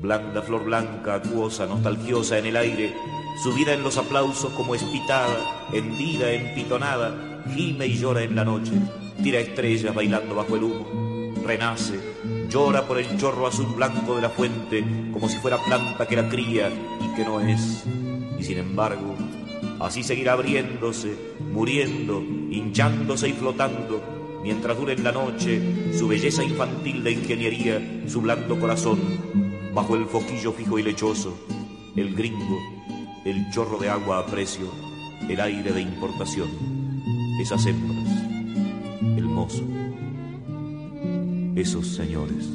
blanda 0.00 0.42
flor 0.42 0.64
blanca, 0.64 1.16
acuosa, 1.16 1.66
nostalgiosa 1.66 2.38
en 2.38 2.46
el 2.46 2.56
aire, 2.56 2.94
subida 3.42 3.74
en 3.74 3.82
los 3.82 3.98
aplausos 3.98 4.52
como 4.52 4.74
espitada, 4.74 5.68
hendida, 5.72 6.32
empitonada, 6.32 7.29
gime 7.50 7.86
y 7.86 7.96
llora 7.96 8.22
en 8.22 8.34
la 8.34 8.44
noche, 8.44 8.72
tira 9.22 9.40
estrellas 9.40 9.94
bailando 9.94 10.34
bajo 10.34 10.56
el 10.56 10.64
humo, 10.64 11.34
renace, 11.44 11.98
llora 12.48 12.86
por 12.86 12.98
el 12.98 13.16
chorro 13.16 13.46
azul 13.46 13.74
blanco 13.74 14.16
de 14.16 14.22
la 14.22 14.30
fuente, 14.30 14.84
como 15.12 15.28
si 15.28 15.38
fuera 15.38 15.62
planta 15.64 16.06
que 16.06 16.16
la 16.16 16.28
cría 16.28 16.68
y 16.68 17.14
que 17.14 17.24
no 17.24 17.40
es, 17.40 17.84
y 18.38 18.42
sin 18.42 18.58
embargo, 18.58 19.14
así 19.80 20.02
seguirá 20.02 20.32
abriéndose, 20.32 21.16
muriendo, 21.52 22.22
hinchándose 22.22 23.28
y 23.28 23.32
flotando, 23.32 24.02
mientras 24.42 24.76
dure 24.76 24.94
en 24.94 25.04
la 25.04 25.12
noche 25.12 25.60
su 25.96 26.08
belleza 26.08 26.42
infantil 26.44 27.04
de 27.04 27.12
ingeniería, 27.12 28.02
su 28.06 28.20
blando 28.20 28.58
corazón, 28.58 29.00
bajo 29.74 29.96
el 29.96 30.06
foquillo 30.06 30.52
fijo 30.52 30.78
y 30.78 30.82
lechoso, 30.82 31.38
el 31.96 32.14
gringo, 32.14 32.58
el 33.24 33.50
chorro 33.50 33.78
de 33.78 33.90
agua 33.90 34.20
a 34.20 34.26
precio, 34.26 34.66
el 35.28 35.40
aire 35.40 35.72
de 35.72 35.82
importación, 35.82 36.79
esas 37.38 37.66
hembras, 37.66 38.08
el 39.16 39.24
mozo, 39.24 39.62
esos 41.54 41.86
señores. 41.88 42.48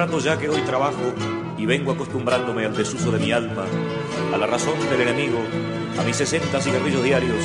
Ya 0.00 0.38
que 0.38 0.48
hoy 0.48 0.62
trabajo 0.62 1.12
y 1.58 1.66
vengo 1.66 1.92
acostumbrándome 1.92 2.64
al 2.64 2.74
desuso 2.74 3.12
de 3.12 3.18
mi 3.18 3.32
alma, 3.32 3.66
a 4.32 4.38
la 4.38 4.46
razón 4.46 4.74
del 4.88 5.02
enemigo, 5.02 5.38
a 5.98 6.02
mis 6.02 6.16
60 6.16 6.58
cigarrillos 6.58 7.04
diarios, 7.04 7.44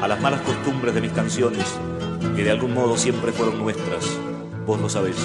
a 0.00 0.08
las 0.08 0.18
malas 0.18 0.40
costumbres 0.40 0.94
de 0.94 1.02
mis 1.02 1.12
canciones, 1.12 1.78
que 2.34 2.42
de 2.42 2.50
algún 2.50 2.72
modo 2.72 2.96
siempre 2.96 3.32
fueron 3.32 3.58
nuestras. 3.58 4.06
Vos 4.66 4.80
lo 4.80 4.88
sabés, 4.88 5.16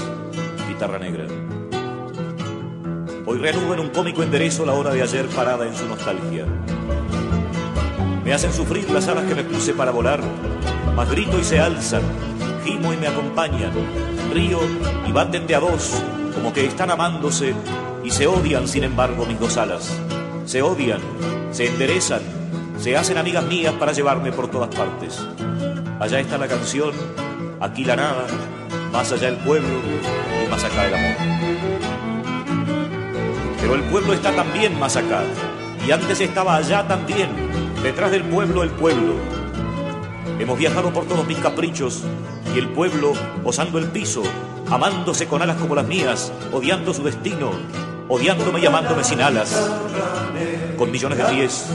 guitarra 0.68 1.00
negra. 1.00 1.26
Hoy 3.26 3.38
reanudo 3.40 3.74
en 3.74 3.80
un 3.80 3.90
cómico 3.90 4.22
enderezo 4.22 4.66
la 4.66 4.74
hora 4.74 4.92
de 4.92 5.02
ayer 5.02 5.28
parada 5.28 5.66
en 5.66 5.76
su 5.76 5.88
nostalgia. 5.88 6.46
Me 8.26 8.34
hacen 8.34 8.52
sufrir 8.52 8.90
las 8.92 9.08
alas 9.08 9.24
que 9.24 9.36
me 9.36 9.46
puse 9.46 9.74
para 9.74 9.92
volar, 9.92 10.20
mas 10.94 11.10
grito 11.10 11.40
y 11.40 11.44
se 11.46 11.58
alzan, 11.58 12.04
gimo 12.66 12.92
y 12.92 12.98
me 12.98 13.08
acompañan, 13.08 13.72
río 14.34 14.60
y 15.08 15.12
baten 15.14 15.48
de 15.48 15.56
a 15.56 15.62
dos, 15.62 16.04
como 16.36 16.54
que 16.54 16.66
están 16.66 16.92
amándose 16.92 17.56
y 18.04 18.12
se 18.12 18.28
odian 18.28 18.68
sin 18.68 18.84
embargo 18.84 19.26
mis 19.26 19.40
dos 19.40 19.58
alas. 19.58 19.98
Se 20.46 20.62
odian, 20.62 21.00
se 21.52 21.68
enderezan, 21.68 22.22
se 22.78 22.96
hacen 22.96 23.18
amigas 23.18 23.46
mías 23.46 23.74
para 23.80 23.94
llevarme 23.94 24.32
por 24.32 24.52
todas 24.52 24.74
partes. 24.76 25.20
Allá 26.00 26.20
está 26.20 26.38
la 26.38 26.48
canción, 26.48 26.92
aquí 27.62 27.84
la 27.86 27.96
nada, 27.96 28.28
más 28.92 29.12
allá 29.12 29.30
el 29.30 29.38
pueblo 29.38 29.80
y 30.46 30.50
más 30.50 30.64
acá 30.64 30.86
el 30.86 30.94
amor. 30.94 31.16
Pero 33.60 33.76
el 33.76 33.84
pueblo 33.84 34.14
está 34.14 34.36
también 34.36 34.78
más 34.78 34.96
acá, 34.96 35.24
y 35.88 35.92
antes 35.92 36.22
estaba 36.22 36.58
allá 36.58 36.88
también, 36.88 37.30
detrás 37.82 38.12
del 38.12 38.24
pueblo 38.24 38.62
el 38.62 38.70
pueblo. 38.70 39.16
Hemos 40.38 40.60
viajado 40.60 40.92
por 40.92 41.06
todos 41.06 41.26
mis 41.26 41.40
caprichos, 41.40 42.04
y 42.54 42.60
el 42.60 42.68
pueblo, 42.70 43.14
osando 43.44 43.80
el 43.80 43.88
piso, 43.88 44.22
amándose 44.70 45.28
con 45.28 45.42
alas 45.42 45.58
como 45.58 45.76
las 45.76 45.88
mías, 45.88 46.32
odiando 46.52 46.94
su 46.94 47.04
destino, 47.04 47.52
odiándome 48.08 48.60
y 48.60 48.66
amándome 48.66 49.04
sin 49.04 49.22
alas, 49.22 49.72
con 50.78 50.92
millones 50.92 51.18
de 51.18 51.24
pies, 51.26 51.66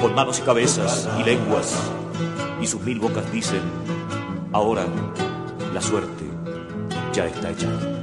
con 0.00 0.14
manos 0.14 0.38
y 0.38 0.42
cabezas 0.42 1.08
y 1.18 1.24
lenguas, 1.24 1.74
y 2.60 2.66
sus 2.66 2.80
mil 2.82 3.00
bocas 3.00 3.30
dicen, 3.32 3.62
ahora 4.52 4.84
la 5.72 5.80
suerte 5.80 6.24
ya 7.12 7.26
está 7.26 7.50
hecha. 7.50 7.93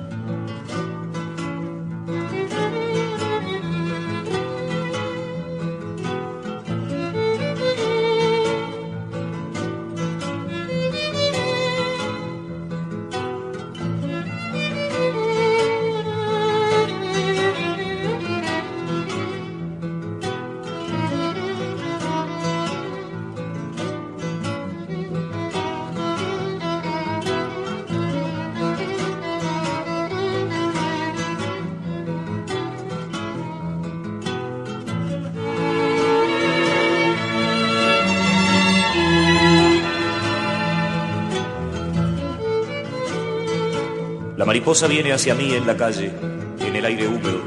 Mariposa 44.61 44.85
viene 44.85 45.11
hacia 45.11 45.33
mí 45.33 45.55
en 45.55 45.65
la 45.65 45.75
calle, 45.75 46.13
en 46.59 46.75
el 46.75 46.85
aire 46.85 47.07
húmedo, 47.07 47.39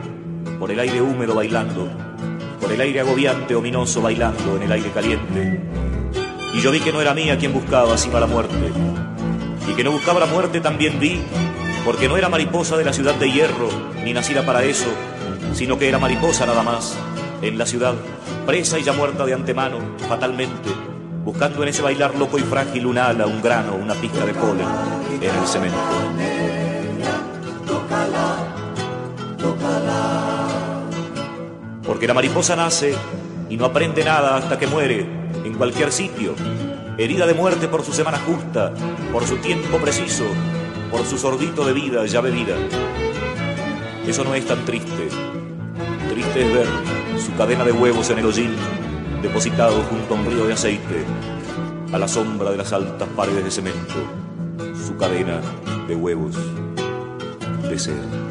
por 0.59 0.73
el 0.73 0.81
aire 0.81 1.01
húmedo 1.01 1.37
bailando, 1.37 1.89
por 2.61 2.73
el 2.73 2.81
aire 2.81 2.99
agobiante, 2.99 3.55
ominoso 3.55 4.03
bailando 4.03 4.57
en 4.57 4.65
el 4.65 4.73
aire 4.73 4.91
caliente. 4.91 5.61
Y 6.53 6.61
yo 6.61 6.73
vi 6.73 6.81
que 6.81 6.93
no 6.93 7.01
era 7.01 7.15
mía 7.15 7.39
quien 7.39 7.53
buscaba 7.53 7.97
sino 7.97 8.19
la 8.19 8.27
muerte. 8.27 8.73
Y 9.71 9.75
que 9.75 9.85
no 9.85 9.93
buscaba 9.93 10.19
la 10.19 10.27
muerte 10.27 10.61
también 10.61 10.99
vi, 10.99 11.23
porque 11.85 12.09
no 12.09 12.17
era 12.17 12.29
mariposa 12.29 12.77
de 12.77 12.85
la 12.85 12.93
ciudad 12.93 13.15
de 13.15 13.31
hierro, 13.31 13.69
ni 14.05 14.13
nacida 14.13 14.45
para 14.45 14.65
eso, 14.65 14.89
sino 15.53 15.79
que 15.79 15.89
era 15.89 16.01
mariposa 16.01 16.47
nada 16.47 16.65
más, 16.65 16.99
en 17.43 17.57
la 17.57 17.65
ciudad, 17.65 17.95
presa 18.45 18.77
y 18.77 18.83
ya 18.83 18.93
muerta 18.93 19.25
de 19.25 19.35
antemano, 19.35 19.79
fatalmente, 20.09 20.69
buscando 21.25 21.63
en 21.63 21.69
ese 21.69 21.81
bailar 21.81 22.17
loco 22.17 22.41
y 22.41 22.43
frágil 22.43 22.87
un 22.87 22.99
ala, 22.99 23.25
un 23.25 23.41
grano, 23.41 23.77
una 23.77 23.95
pizca 23.95 24.27
de 24.27 24.35
polen 24.35 24.67
en 25.23 25.23
el 25.23 25.47
cemento. 25.47 26.44
Porque 31.87 32.07
la 32.07 32.15
mariposa 32.15 32.57
nace 32.57 32.95
y 33.49 33.57
no 33.57 33.67
aprende 33.67 34.05
nada 34.05 34.37
hasta 34.37 34.59
que 34.59 34.67
muere 34.67 35.07
en 35.45 35.55
cualquier 35.55 35.93
sitio, 35.93 36.35
herida 36.99 37.27
de 37.27 37.35
muerte 37.35 37.69
por 37.69 37.85
su 37.85 37.93
semana 37.93 38.19
justa, 38.19 38.73
por 39.13 39.27
su 39.27 39.37
tiempo 39.37 39.79
preciso, 39.79 40.25
por 40.91 41.05
su 41.05 41.19
sordito 41.19 41.65
de 41.65 41.73
vida 41.73 42.07
ya 42.07 42.21
bebida. 42.21 42.57
Eso 44.07 44.25
no 44.25 44.35
es 44.35 44.47
tan 44.47 44.65
triste. 44.65 45.09
Triste 46.11 46.47
es 46.47 46.55
ver 46.55 46.67
su 47.19 47.35
cadena 47.37 47.65
de 47.65 47.73
huevos 47.73 48.11
en 48.11 48.19
el 48.19 48.27
hollín, 48.27 48.55
depositado 49.23 49.83
junto 49.83 50.15
a 50.15 50.19
un 50.19 50.27
río 50.27 50.47
de 50.47 50.53
aceite, 50.55 51.05
a 51.93 51.99
la 51.99 52.09
sombra 52.09 52.51
de 52.51 52.57
las 52.57 52.73
altas 52.73 53.09
paredes 53.17 53.45
de 53.45 53.51
cemento, 53.51 53.95
su 54.87 54.97
cadena 54.97 55.41
de 55.87 55.95
huevos 55.95 56.35
de 57.69 57.79
ser. 57.79 58.24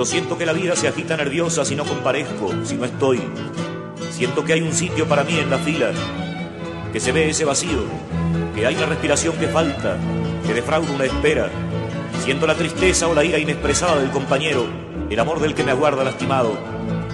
Yo 0.00 0.06
siento 0.06 0.38
que 0.38 0.46
la 0.46 0.54
vida 0.54 0.74
se 0.76 0.88
agita 0.88 1.14
nerviosa 1.14 1.62
si 1.62 1.76
no 1.76 1.84
comparezco, 1.84 2.54
si 2.64 2.76
no 2.76 2.86
estoy. 2.86 3.20
Siento 4.10 4.42
que 4.46 4.54
hay 4.54 4.62
un 4.62 4.72
sitio 4.72 5.06
para 5.06 5.24
mí 5.24 5.38
en 5.38 5.50
la 5.50 5.58
fila, 5.58 5.90
que 6.90 6.98
se 6.98 7.12
ve 7.12 7.28
ese 7.28 7.44
vacío, 7.44 7.84
que 8.54 8.64
hay 8.64 8.76
la 8.76 8.86
respiración 8.86 9.36
que 9.36 9.48
falta, 9.48 9.98
que 10.46 10.54
defrauda 10.54 10.90
una 10.90 11.04
espera. 11.04 11.50
Siento 12.24 12.46
la 12.46 12.54
tristeza 12.54 13.08
o 13.08 13.14
la 13.14 13.24
ira 13.24 13.36
inexpresada 13.36 14.00
del 14.00 14.10
compañero, 14.10 14.64
el 15.10 15.20
amor 15.20 15.38
del 15.38 15.54
que 15.54 15.64
me 15.64 15.72
aguarda 15.72 16.02
lastimado. 16.02 16.56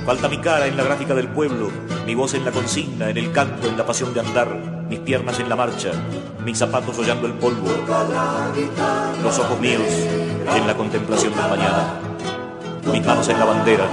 Falta 0.06 0.28
mi 0.28 0.38
cara 0.38 0.68
en 0.68 0.76
la 0.76 0.84
gráfica 0.84 1.16
del 1.16 1.26
pueblo, 1.26 1.72
mi 2.06 2.14
voz 2.14 2.34
en 2.34 2.44
la 2.44 2.52
consigna, 2.52 3.10
en 3.10 3.16
el 3.16 3.32
canto, 3.32 3.66
en 3.66 3.76
la 3.76 3.84
pasión 3.84 4.14
de 4.14 4.20
andar, 4.20 4.86
mis 4.88 5.00
piernas 5.00 5.40
en 5.40 5.48
la 5.48 5.56
marcha, 5.56 5.90
mis 6.44 6.56
zapatos 6.56 6.96
hollando 6.96 7.26
el 7.26 7.32
polvo, 7.32 7.66
los 9.24 9.38
ojos 9.40 9.58
míos 9.58 9.90
en 10.54 10.66
la 10.68 10.76
contemplación 10.76 11.34
del 11.34 11.48
mañana, 11.48 12.05
mis 12.92 13.04
manos 13.04 13.28
en 13.28 13.38
la 13.38 13.44
bandera, 13.44 13.88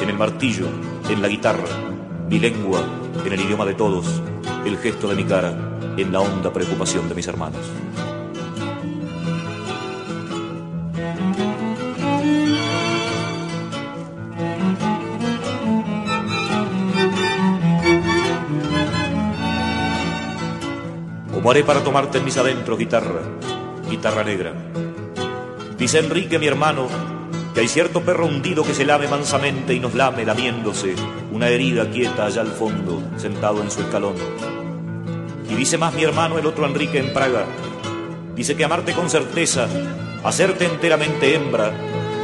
en 0.00 0.08
el 0.08 0.16
martillo, 0.16 0.66
en 1.08 1.22
la 1.22 1.28
guitarra, 1.28 1.64
mi 2.28 2.38
lengua 2.38 2.82
en 3.24 3.32
el 3.32 3.40
idioma 3.40 3.64
de 3.64 3.74
todos, 3.74 4.22
el 4.64 4.76
gesto 4.78 5.08
de 5.08 5.16
mi 5.16 5.24
cara 5.24 5.54
en 5.96 6.12
la 6.12 6.20
honda 6.20 6.52
preocupación 6.52 7.08
de 7.08 7.14
mis 7.14 7.26
hermanos. 7.26 7.60
Como 21.32 21.50
haré 21.50 21.62
para 21.62 21.84
tomarte 21.84 22.18
en 22.18 22.24
mis 22.24 22.36
adentros, 22.36 22.78
guitarra, 22.78 23.20
guitarra 23.90 24.24
negra. 24.24 24.54
Dice 25.76 25.98
Enrique, 25.98 26.38
mi 26.38 26.46
hermano, 26.46 26.88
que 27.54 27.60
hay 27.60 27.68
cierto 27.68 28.02
perro 28.02 28.26
hundido 28.26 28.64
que 28.64 28.74
se 28.74 28.84
lame 28.84 29.08
mansamente 29.08 29.72
y 29.74 29.80
nos 29.80 29.94
lame 29.94 30.24
lamiéndose, 30.24 30.94
una 31.32 31.48
herida 31.48 31.88
quieta 31.90 32.26
allá 32.26 32.42
al 32.42 32.52
fondo, 32.52 33.02
sentado 33.16 33.62
en 33.62 33.70
su 33.70 33.80
escalón. 33.80 34.16
Y 35.48 35.54
dice 35.54 35.78
más 35.78 35.94
mi 35.94 36.02
hermano, 36.02 36.38
el 36.38 36.46
otro 36.46 36.66
Enrique 36.66 36.98
en 36.98 37.12
Praga, 37.12 37.46
dice 38.34 38.56
que 38.56 38.64
amarte 38.64 38.92
con 38.92 39.08
certeza, 39.08 39.68
hacerte 40.24 40.66
enteramente 40.66 41.34
hembra, 41.34 41.72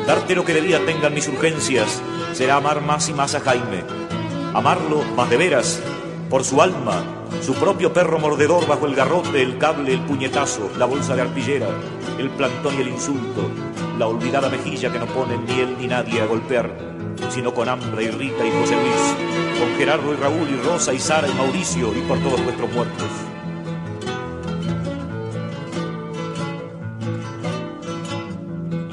Darte 0.07 0.35
lo 0.35 0.45
que 0.45 0.55
de 0.55 0.63
día 0.63 0.85
tengan 0.85 1.15
mis 1.15 1.29
urgencias 1.29 2.03
será 2.33 2.57
amar 2.57 2.81
más 2.81 3.09
y 3.09 3.13
más 3.13 3.35
a 3.35 3.41
Jaime. 3.41 3.85
Amarlo 4.55 5.03
más 5.17 5.31
de 5.31 5.37
veras, 5.37 5.81
por 6.29 6.43
su 6.43 6.61
alma, 6.61 7.05
su 7.41 7.55
propio 7.55 7.93
perro 7.93 8.19
mordedor 8.19 8.67
bajo 8.67 8.87
el 8.87 8.95
garrote, 8.95 9.43
el 9.43 9.59
cable, 9.59 9.95
el 9.95 10.01
puñetazo, 10.01 10.71
la 10.79 10.85
bolsa 10.85 11.17
de 11.17 11.23
arpillera, 11.23 11.69
el 12.19 12.29
plantón 12.31 12.77
y 12.77 12.83
el 12.83 12.89
insulto, 12.89 13.51
la 13.99 14.07
olvidada 14.07 14.49
mejilla 14.49 14.93
que 14.93 14.99
no 14.99 15.07
pone 15.07 15.39
ni 15.39 15.61
él 15.61 15.77
ni 15.79 15.87
nadie 15.87 16.21
a 16.21 16.27
golpear, 16.27 16.71
sino 17.31 17.55
con 17.55 17.69
hambre 17.69 18.05
y 18.05 18.11
Rita 18.11 18.45
y 18.45 18.51
José 18.51 18.75
Luis, 18.75 19.59
con 19.59 19.77
Gerardo 19.79 20.13
y 20.13 20.17
Raúl 20.17 20.49
y 20.51 20.57
Rosa 20.67 20.93
y 20.93 20.99
Sara 20.99 21.29
y 21.29 21.35
Mauricio 21.35 21.97
y 21.97 22.01
por 22.03 22.19
todos 22.19 22.41
nuestros 22.41 22.73
muertos. 22.73 23.09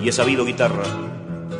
Y 0.01 0.09
he 0.09 0.11
sabido, 0.11 0.45
guitarra, 0.45 0.83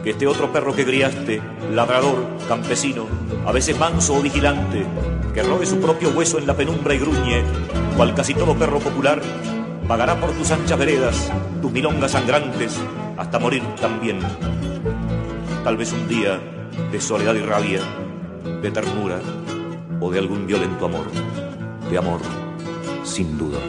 este 0.09 0.27
otro 0.27 0.51
perro 0.51 0.73
que 0.73 0.85
criaste, 0.85 1.41
labrador, 1.73 2.25
campesino, 2.47 3.07
a 3.45 3.51
veces 3.51 3.77
manso 3.77 4.15
o 4.15 4.21
vigilante, 4.21 4.85
que 5.33 5.43
robe 5.43 5.65
su 5.65 5.79
propio 5.79 6.09
hueso 6.09 6.39
en 6.39 6.47
la 6.47 6.55
penumbra 6.55 6.93
y 6.93 6.99
gruñe, 6.99 7.43
cual 7.95 8.13
casi 8.15 8.33
todo 8.33 8.57
perro 8.57 8.79
popular, 8.79 9.21
vagará 9.87 10.19
por 10.19 10.31
tus 10.31 10.51
anchas 10.51 10.77
veredas, 10.77 11.31
tus 11.61 11.71
milongas 11.71 12.11
sangrantes, 12.11 12.79
hasta 13.17 13.39
morir 13.39 13.63
también. 13.81 14.19
Tal 15.63 15.77
vez 15.77 15.91
un 15.91 16.07
día 16.07 16.39
de 16.91 17.01
soledad 17.01 17.35
y 17.35 17.41
rabia, 17.41 17.81
de 18.61 18.71
ternura 18.71 19.19
o 19.99 20.11
de 20.11 20.19
algún 20.19 20.47
violento 20.47 20.85
amor, 20.85 21.05
de 21.89 21.97
amor, 21.97 22.21
sin 23.03 23.37
duda. 23.37 23.59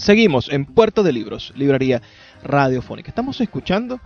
Seguimos 0.00 0.48
en 0.48 0.64
Puerto 0.64 1.02
de 1.02 1.12
Libros, 1.12 1.52
librería 1.54 2.00
radiofónica. 2.42 3.10
Estamos 3.10 3.38
escuchando 3.42 4.00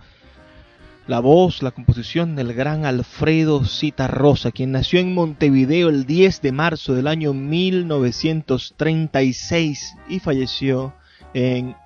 la 1.07 1.21
voz, 1.21 1.63
la 1.63 1.71
composición 1.71 2.35
del 2.35 2.53
gran 2.53 2.85
Alfredo 2.85 3.63
Citarrosa, 3.63 4.51
quien 4.51 4.73
nació 4.73 4.99
en 4.99 5.13
Montevideo 5.13 5.87
el 5.87 6.05
10 6.05 6.41
de 6.41 6.51
marzo 6.51 6.95
del 6.95 7.07
año 7.07 7.33
1936 7.33 9.95
y 10.09 10.19
falleció 10.19 10.93
en 11.33 11.77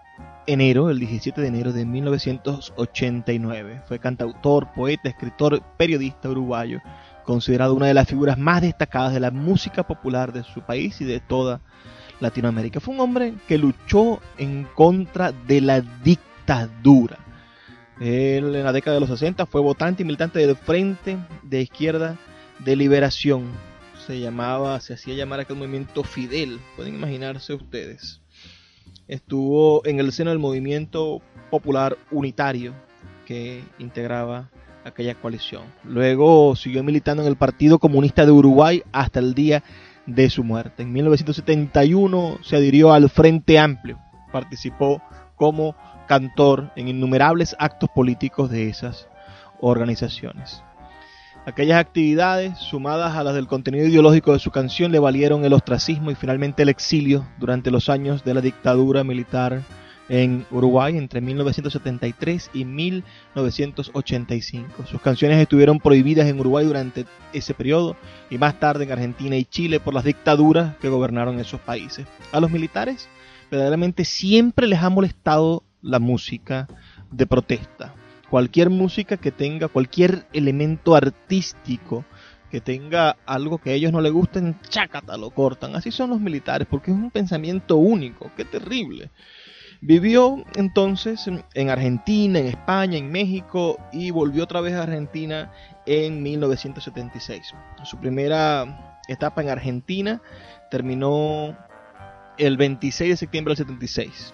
enero, 0.48 0.89
el 0.89 0.98
17 0.98 1.39
de 1.39 1.48
enero 1.48 1.72
de 1.72 1.86
1989. 1.86 3.84
Fue 3.88 4.00
cantautor, 4.00 4.74
poeta, 4.74 5.08
escritor, 5.08 5.62
periodista 5.78 6.30
uruguayo, 6.30 6.82
considerado 7.26 7.76
una 7.76 7.86
de 7.86 7.93
las 7.93 8.08
figuras 8.08 8.39
más 8.39 8.63
destacadas 8.63 9.13
de 9.13 9.19
la 9.19 9.30
música 9.30 9.84
popular 9.84 10.34
de 10.34 10.41
su 10.41 10.62
país 10.62 11.00
y 11.00 11.06
de 11.06 11.19
toda 11.19 11.62
Latinoamérica. 12.19 12.79
Fue 12.79 12.93
un 12.93 12.99
hombre 12.99 13.34
que 13.47 13.58
luchó 13.58 14.19
en 14.38 14.65
contra 14.75 15.32
de 15.32 15.62
la 15.62 15.82
dictadura. 15.82 17.17
Él 17.99 18.55
en 18.55 18.63
la 18.63 18.71
década 18.71 18.95
de 18.95 19.01
los 19.01 19.10
60 19.10 19.45
fue 19.45 19.62
votante 19.62 20.03
y 20.03 20.05
militante 20.05 20.39
del 20.39 20.55
Frente 20.55 21.17
de 21.43 21.62
Izquierda 21.62 22.17
de 22.60 22.75
Liberación. 22.75 23.45
Se 24.08 24.19
llamaba, 24.19 24.79
se 24.79 24.93
hacía 24.93 25.15
llamar 25.15 25.41
aquel 25.41 25.58
movimiento 25.58 26.03
Fidel, 26.03 26.60
pueden 26.75 26.95
imaginarse 26.95 27.53
ustedes. 27.53 28.21
Estuvo 29.08 29.86
en 29.86 29.99
el 29.99 30.12
seno 30.12 30.29
del 30.29 30.39
movimiento 30.39 31.21
popular 31.49 31.97
unitario 32.12 32.73
que 33.25 33.63
integraba 33.79 34.49
aquella 34.86 35.15
coalición. 35.15 35.63
Luego 35.84 36.55
siguió 36.55 36.84
militando 36.84 37.23
en 37.23 37.29
el 37.29 37.36
Partido 37.36 37.79
Comunista 37.79 38.25
de 38.25 38.32
Uruguay 38.32 38.84
hasta 38.91 39.19
el 39.19 39.34
día 39.34 39.63
de 40.15 40.30
su 40.30 40.43
muerte. 40.43 40.84
En 40.84 40.91
1971 40.91 42.39
se 42.41 42.56
adhirió 42.56 42.93
al 42.93 43.10
Frente 43.10 43.60
Amplio, 43.60 44.00
participó 44.32 45.02
como 45.36 45.76
cantor 46.08 46.72
en 46.76 46.88
innumerables 46.88 47.56
actos 47.60 47.89
políticos 47.93 48.50
de 48.50 48.69
esas 48.69 49.08
organizaciones. 49.62 50.63
Aquellas 51.45 51.80
actividades, 51.80 52.58
sumadas 52.60 53.15
a 53.15 53.24
las 53.24 53.34
del 53.34 53.48
contenido 53.48 53.88
ideológico 53.88 54.34
de 54.34 54.39
su 54.39 54.52
canción, 54.52 54.91
le 54.91 55.00
valieron 55.00 55.45
el 55.45 55.54
ostracismo 55.54 56.12
y 56.12 56.15
finalmente 56.15 56.63
el 56.63 56.69
exilio 56.69 57.26
durante 57.39 57.72
los 57.72 57.89
años 57.89 58.24
de 58.24 58.34
la 58.34 58.41
dictadura 58.41 59.04
militar 59.04 59.62
en 60.10 60.45
Uruguay 60.52 60.98
entre 60.98 61.22
1973 61.22 62.50
y 62.54 62.65
1985. 62.65 64.86
Sus 64.88 65.02
canciones 65.02 65.39
estuvieron 65.39 65.80
prohibidas 65.80 66.28
en 66.28 66.39
Uruguay 66.39 66.65
durante 66.65 67.06
ese 67.32 67.54
periodo 67.54 67.95
y 68.30 68.38
más 68.38 68.60
tarde 68.60 68.84
en 68.84 68.91
Argentina 68.91 69.38
y 69.38 69.45
Chile 69.45 69.80
por 69.80 69.93
las 69.93 70.04
dictaduras 70.04 70.76
que 70.78 70.89
gobernaron 70.89 71.39
esos 71.39 71.62
países. 71.62 72.06
A 72.32 72.39
los 72.39 72.52
militares 72.52 73.08
verdaderamente 73.50 74.04
siempre 74.04 74.67
les 74.67 74.84
ha 74.84 74.89
molestado 74.89 75.63
la 75.82 76.00
música 76.00 76.67
de 77.12 77.26
protesta. 77.26 77.93
Cualquier 78.30 78.69
música 78.69 79.17
que 79.17 79.32
tenga 79.32 79.69
cualquier 79.69 80.28
elemento 80.34 80.95
artístico 80.95 82.06
que 82.52 82.62
tenga 82.62 83.17
algo 83.26 83.60
que 83.60 83.72
a 83.72 83.74
ellos 83.74 83.91
no 83.91 84.02
les 84.02 84.12
gusten, 84.12 84.58
chácata, 84.69 85.17
lo 85.17 85.30
cortan. 85.30 85.76
Así 85.76 85.91
son 85.91 86.10
los 86.10 86.19
militares, 86.19 86.67
porque 86.69 86.91
es 86.91 86.98
un 86.98 87.12
pensamiento 87.12 87.78
único, 87.78 88.32
qué 88.36 88.43
terrible. 88.43 89.12
Vivió 89.82 90.44
entonces 90.56 91.30
en 91.54 91.70
Argentina, 91.70 92.39
en 92.39 92.48
España, 92.48 92.98
en 92.98 93.12
México 93.12 93.78
y 93.94 94.12
volvió 94.12 94.44
otra 94.44 94.60
vez 94.60 94.74
a 94.74 94.84
Argentina 94.84 95.52
en 95.86 96.22
1976. 96.22 97.54
Su 97.84 97.98
primera 97.98 98.98
etapa 99.08 99.42
en 99.42 99.50
Argentina 99.50 100.22
terminó 100.70 101.58
el 102.38 102.58
26 102.58 103.12
de 103.12 103.18
septiembre 103.18 103.52
del 103.52 103.65
76, 103.65 104.34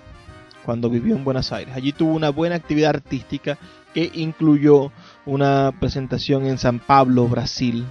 cuando 0.65 0.89
vivió 0.89 1.15
en 1.15 1.23
Buenos 1.23 1.51
Aires. 1.51 1.75
Allí 1.75 1.91
tuvo 1.91 2.13
una 2.13 2.29
buena 2.29 2.55
actividad 2.55 2.89
artística 2.89 3.57
que 3.93 4.11
incluyó 4.15 4.91
una 5.25 5.73
presentación 5.79 6.45
en 6.47 6.57
San 6.57 6.79
Pablo, 6.79 7.27
Brasil, 7.27 7.85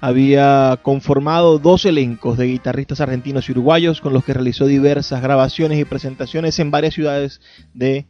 había 0.00 0.78
conformado 0.82 1.58
dos 1.58 1.84
elencos 1.84 2.38
de 2.38 2.46
guitarristas 2.46 3.00
argentinos 3.00 3.48
y 3.48 3.52
uruguayos 3.52 4.00
con 4.00 4.12
los 4.12 4.24
que 4.24 4.34
realizó 4.34 4.66
diversas 4.66 5.22
grabaciones 5.22 5.78
y 5.78 5.84
presentaciones 5.84 6.58
en 6.58 6.70
varias 6.70 6.94
ciudades 6.94 7.40
de 7.74 8.06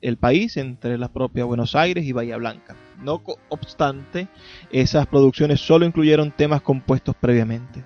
el 0.00 0.16
país, 0.18 0.56
entre 0.56 0.98
la 0.98 1.08
propia 1.08 1.44
Buenos 1.44 1.74
Aires 1.74 2.04
y 2.04 2.12
Bahía 2.12 2.36
Blanca. 2.36 2.76
No 3.02 3.22
obstante, 3.48 4.28
esas 4.70 5.06
producciones 5.06 5.60
solo 5.60 5.86
incluyeron 5.86 6.30
temas 6.30 6.62
compuestos 6.62 7.14
previamente. 7.18 7.84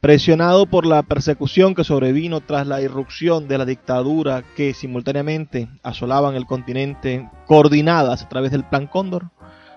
Presionado 0.00 0.66
por 0.66 0.86
la 0.86 1.02
persecución 1.02 1.74
que 1.74 1.82
sobrevino 1.82 2.40
tras 2.40 2.66
la 2.66 2.80
irrupción 2.80 3.48
de 3.48 3.58
la 3.58 3.64
dictadura 3.64 4.44
que 4.54 4.72
simultáneamente 4.72 5.68
asolaban 5.82 6.36
el 6.36 6.46
continente 6.46 7.28
coordinadas 7.46 8.22
a 8.22 8.28
través 8.28 8.52
del 8.52 8.64
Plan 8.64 8.86
Cóndor, 8.86 9.30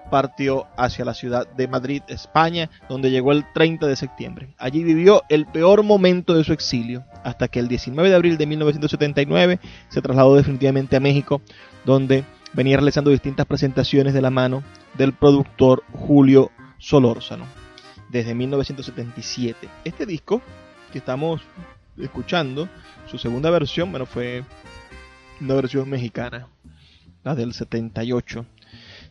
partió 0.10 0.68
hacia 0.78 1.06
la 1.06 1.14
ciudad 1.14 1.48
de 1.48 1.68
Madrid, 1.68 2.02
España, 2.08 2.70
donde 2.88 3.12
llegó 3.12 3.32
el 3.32 3.46
30 3.54 3.88
de 3.88 3.96
septiembre. 3.96 4.54
Allí 4.58 4.84
vivió 4.84 5.24
el 5.30 5.46
peor 5.46 5.84
momento 5.84 6.34
de 6.34 6.44
su 6.44 6.54
exilio, 6.54 7.04
hasta 7.24 7.48
que 7.48 7.60
el 7.60 7.68
19 7.68 8.10
de 8.10 8.16
abril 8.16 8.38
de 8.38 8.46
1979 8.46 9.60
se 9.90 10.02
trasladó 10.02 10.36
definitivamente 10.36 10.96
a 10.96 11.00
México, 11.00 11.42
donde 11.86 12.24
venía 12.54 12.78
realizando 12.78 13.12
distintas 13.12 13.46
presentaciones 13.46 14.14
de 14.14 14.22
la 14.22 14.30
mano 14.30 14.64
del 14.98 15.14
productor 15.14 15.84
Julio 15.94 16.52
Solórzano 16.78 17.46
desde 18.10 18.36
1977. 18.36 19.70
Este 19.84 20.06
disco 20.06 20.42
que 20.92 20.98
estamos 20.98 21.42
escuchando, 21.98 22.68
su 23.08 23.18
segunda 23.18 23.50
versión, 23.50 23.92
bueno, 23.92 24.06
fue 24.06 24.44
una 25.40 25.54
versión 25.54 25.90
mexicana, 25.90 26.48
la 27.24 27.36
del 27.36 27.54
78. 27.54 28.46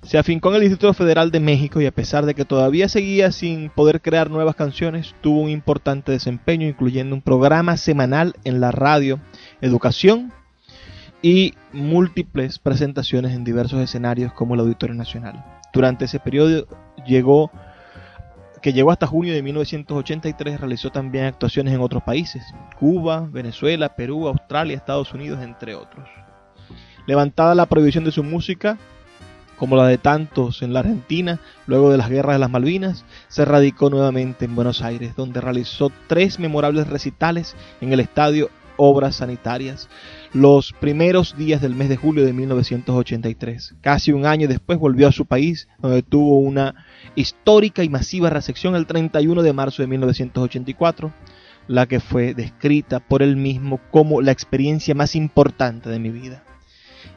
Se 0.02 0.16
afincó 0.16 0.50
en 0.50 0.56
el 0.56 0.60
Distrito 0.62 0.94
Federal 0.94 1.30
de 1.30 1.40
México 1.40 1.80
y 1.80 1.86
a 1.86 1.90
pesar 1.92 2.24
de 2.24 2.34
que 2.34 2.44
todavía 2.44 2.88
seguía 2.88 3.32
sin 3.32 3.68
poder 3.68 4.00
crear 4.00 4.30
nuevas 4.30 4.54
canciones, 4.54 5.14
tuvo 5.20 5.42
un 5.42 5.50
importante 5.50 6.12
desempeño, 6.12 6.66
incluyendo 6.66 7.14
un 7.14 7.22
programa 7.22 7.76
semanal 7.76 8.34
en 8.44 8.60
la 8.60 8.70
radio, 8.70 9.20
educación 9.60 10.32
y 11.20 11.54
múltiples 11.72 12.58
presentaciones 12.58 13.32
en 13.32 13.44
diversos 13.44 13.80
escenarios 13.80 14.32
como 14.32 14.54
el 14.54 14.60
Auditorio 14.60 14.94
Nacional. 14.94 15.44
Durante 15.72 16.04
ese 16.04 16.20
periodo 16.20 16.66
llegó 17.06 17.50
que 18.62 18.72
llegó 18.72 18.90
hasta 18.90 19.06
junio 19.06 19.34
de 19.34 19.42
1983, 19.42 20.60
realizó 20.60 20.90
también 20.90 21.26
actuaciones 21.26 21.74
en 21.74 21.80
otros 21.80 22.02
países, 22.02 22.42
Cuba, 22.78 23.28
Venezuela, 23.30 23.94
Perú, 23.94 24.26
Australia, 24.26 24.76
Estados 24.76 25.12
Unidos, 25.12 25.40
entre 25.42 25.74
otros. 25.74 26.08
Levantada 27.06 27.54
la 27.54 27.66
prohibición 27.66 28.04
de 28.04 28.10
su 28.10 28.24
música, 28.24 28.78
como 29.58 29.76
la 29.76 29.86
de 29.86 29.98
tantos 29.98 30.62
en 30.62 30.72
la 30.72 30.80
Argentina, 30.80 31.40
luego 31.66 31.90
de 31.90 31.98
las 31.98 32.08
guerras 32.08 32.36
de 32.36 32.38
las 32.38 32.50
Malvinas, 32.50 33.04
se 33.28 33.44
radicó 33.44 33.90
nuevamente 33.90 34.44
en 34.44 34.54
Buenos 34.54 34.82
Aires, 34.82 35.14
donde 35.16 35.40
realizó 35.40 35.90
tres 36.06 36.38
memorables 36.38 36.86
recitales 36.86 37.56
en 37.80 37.92
el 37.92 38.00
estadio 38.00 38.50
Obras 38.78 39.16
Sanitarias 39.16 39.88
los 40.32 40.72
primeros 40.72 41.36
días 41.36 41.60
del 41.60 41.74
mes 41.74 41.88
de 41.88 41.96
julio 41.96 42.24
de 42.24 42.32
1983. 42.32 43.74
Casi 43.80 44.12
un 44.12 44.24
año 44.24 44.48
después 44.48 44.78
volvió 44.78 45.08
a 45.08 45.12
su 45.12 45.26
país, 45.26 45.68
donde 45.78 46.02
tuvo 46.02 46.38
una 46.38 46.86
histórica 47.14 47.82
y 47.82 47.88
masiva 47.88 48.30
recepción 48.30 48.76
el 48.76 48.86
31 48.86 49.42
de 49.42 49.52
marzo 49.52 49.82
de 49.82 49.88
1984, 49.88 51.12
la 51.66 51.86
que 51.86 52.00
fue 52.00 52.34
descrita 52.34 53.00
por 53.00 53.22
él 53.22 53.36
mismo 53.36 53.80
como 53.90 54.22
la 54.22 54.32
experiencia 54.32 54.94
más 54.94 55.16
importante 55.16 55.90
de 55.90 55.98
mi 55.98 56.10
vida. 56.10 56.44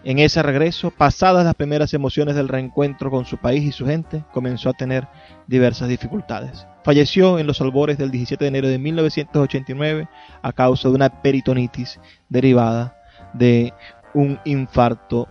En 0.03 0.17
ese 0.19 0.41
regreso, 0.41 0.89
pasadas 0.91 1.45
las 1.45 1.53
primeras 1.53 1.93
emociones 1.93 2.35
del 2.35 2.47
reencuentro 2.47 3.11
con 3.11 3.25
su 3.25 3.37
país 3.37 3.63
y 3.63 3.71
su 3.71 3.85
gente, 3.85 4.23
comenzó 4.33 4.69
a 4.69 4.73
tener 4.73 5.07
diversas 5.47 5.87
dificultades. 5.89 6.65
Falleció 6.83 7.37
en 7.37 7.45
los 7.45 7.61
albores 7.61 7.99
del 7.99 8.09
17 8.09 8.43
de 8.43 8.47
enero 8.47 8.67
de 8.67 8.79
1989 8.79 10.07
a 10.41 10.53
causa 10.53 10.89
de 10.89 10.95
una 10.95 11.21
peritonitis 11.21 11.99
derivada 12.29 12.97
de 13.33 13.73
un 14.13 14.39
infarto 14.45 15.27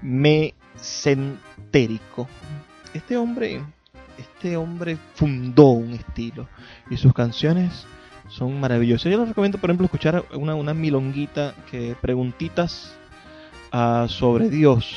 mesentérico. 0.00 1.38
Este 2.94 3.16
hombre, 3.16 3.60
este 4.18 4.56
hombre 4.56 4.96
fundó 5.14 5.70
un 5.70 5.94
estilo 5.94 6.48
y 6.90 6.96
sus 6.96 7.12
canciones 7.12 7.86
son 8.28 8.58
maravillosas. 8.60 9.10
Yo 9.10 9.18
les 9.18 9.28
recomiendo, 9.28 9.58
por 9.58 9.70
ejemplo, 9.70 9.84
escuchar 9.86 10.24
una, 10.34 10.54
una 10.54 10.74
milonguita 10.74 11.54
que 11.70 11.96
preguntitas 12.00 12.96
sobre 14.08 14.50
Dios, 14.50 14.94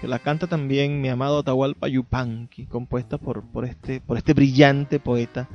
que 0.00 0.06
la 0.06 0.18
canta 0.18 0.46
también 0.46 1.00
mi 1.00 1.08
amado 1.08 1.40
Atahualpa 1.40 1.88
Yupanqui, 1.88 2.66
compuesta 2.66 3.18
por, 3.18 3.42
por, 3.42 3.64
este, 3.64 4.00
por 4.00 4.16
este 4.16 4.34
brillante 4.34 5.00
poeta 5.00 5.48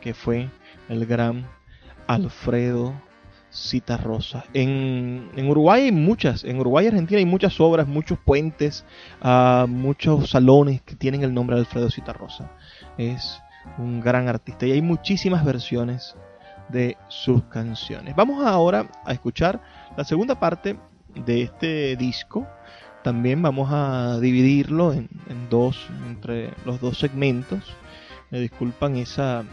que 0.00 0.12
fue 0.12 0.50
el 0.88 1.06
gran 1.06 1.46
Alfredo 2.06 2.92
Citarrosa. 3.50 4.44
En, 4.52 5.30
en 5.36 5.48
Uruguay 5.48 5.84
hay 5.84 5.92
muchas, 5.92 6.44
en 6.44 6.58
Uruguay 6.58 6.86
y 6.86 6.88
Argentina 6.88 7.18
hay 7.18 7.26
muchas 7.26 7.60
obras, 7.60 7.86
muchos 7.86 8.18
puentes, 8.18 8.84
uh, 9.22 9.66
muchos 9.66 10.30
salones 10.30 10.82
que 10.82 10.96
tienen 10.96 11.22
el 11.22 11.32
nombre 11.32 11.56
de 11.56 11.60
Alfredo 11.60 11.90
Citarrosa. 11.90 12.50
Es 12.98 13.40
un 13.78 14.00
gran 14.00 14.28
artista 14.28 14.66
y 14.66 14.72
hay 14.72 14.82
muchísimas 14.82 15.44
versiones 15.44 16.16
de 16.68 16.96
sus 17.08 17.44
canciones. 17.44 18.16
Vamos 18.16 18.44
ahora 18.44 18.86
a 19.04 19.12
escuchar 19.12 19.60
la 19.96 20.04
segunda 20.04 20.38
parte 20.38 20.76
de 21.14 21.42
este 21.42 21.96
disco. 21.96 22.46
También 23.02 23.42
vamos 23.42 23.70
a 23.72 24.18
dividirlo 24.20 24.92
en, 24.92 25.08
en 25.28 25.48
dos, 25.48 25.88
entre 26.06 26.50
los 26.64 26.80
dos 26.80 26.98
segmentos. 26.98 27.74
Me 28.30 28.40
disculpan 28.40 28.96
esa 28.96 29.44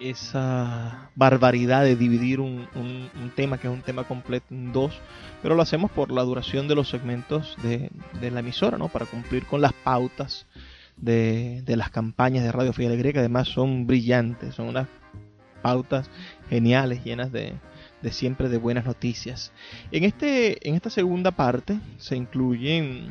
esa 0.00 1.10
barbaridad 1.14 1.84
de 1.84 1.94
dividir 1.94 2.40
un, 2.40 2.66
un, 2.74 3.30
tema 3.36 3.58
que 3.58 3.68
es 3.68 3.72
un 3.72 3.82
tema 3.82 4.04
completo 4.04 4.46
en 4.50 4.72
dos, 4.72 4.98
pero 5.42 5.54
lo 5.54 5.62
hacemos 5.62 5.90
por 5.90 6.10
la 6.10 6.22
duración 6.22 6.68
de 6.68 6.74
los 6.74 6.88
segmentos 6.88 7.54
de, 7.62 7.90
de 8.20 8.30
la 8.30 8.40
emisora, 8.40 8.78
¿no? 8.78 8.88
Para 8.88 9.06
cumplir 9.06 9.44
con 9.44 9.60
las 9.60 9.72
pautas 9.72 10.46
de, 10.96 11.62
de 11.64 11.76
las 11.76 11.90
campañas 11.90 12.44
de 12.44 12.52
Radio 12.52 12.72
Alegría, 12.76 13.12
que 13.12 13.18
además 13.18 13.48
son 13.48 13.86
brillantes, 13.86 14.54
son 14.54 14.68
unas 14.68 14.88
pautas 15.62 16.10
geniales, 16.48 17.04
llenas 17.04 17.30
de, 17.30 17.54
de 18.02 18.12
siempre 18.12 18.48
de 18.48 18.58
buenas 18.58 18.84
noticias. 18.84 19.52
En, 19.90 20.04
este, 20.04 20.68
en 20.68 20.74
esta 20.74 20.90
segunda 20.90 21.30
parte 21.30 21.78
se 21.98 22.16
incluyen 22.16 23.10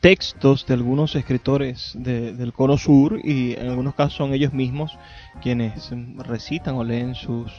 textos 0.00 0.66
de 0.66 0.74
algunos 0.74 1.16
escritores 1.16 1.92
de, 1.94 2.34
del 2.34 2.52
Cono 2.52 2.76
Sur 2.76 3.20
y 3.24 3.54
en 3.54 3.68
algunos 3.68 3.94
casos 3.94 4.14
son 4.14 4.34
ellos 4.34 4.52
mismos 4.52 4.98
quienes 5.40 5.90
recitan 6.18 6.74
o 6.74 6.84
leen 6.84 7.14
sus, 7.14 7.50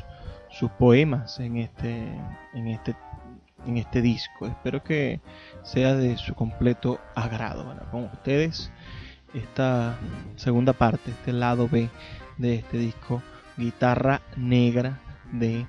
sus 0.51 0.69
poemas 0.71 1.39
en 1.39 1.57
este, 1.57 2.07
en 2.53 2.67
este 2.67 2.95
en 3.65 3.77
este 3.77 4.01
disco. 4.01 4.47
Espero 4.47 4.83
que 4.83 5.19
sea 5.63 5.95
de 5.95 6.17
su 6.17 6.33
completo 6.35 6.99
agrado. 7.15 7.75
Con 7.91 8.05
ustedes 8.05 8.71
esta 9.33 9.97
segunda 10.35 10.73
parte, 10.73 11.11
este 11.11 11.33
lado 11.33 11.67
B 11.67 11.89
de 12.37 12.55
este 12.55 12.77
disco, 12.77 13.21
Guitarra 13.57 14.21
Negra 14.37 14.99
de 15.31 15.67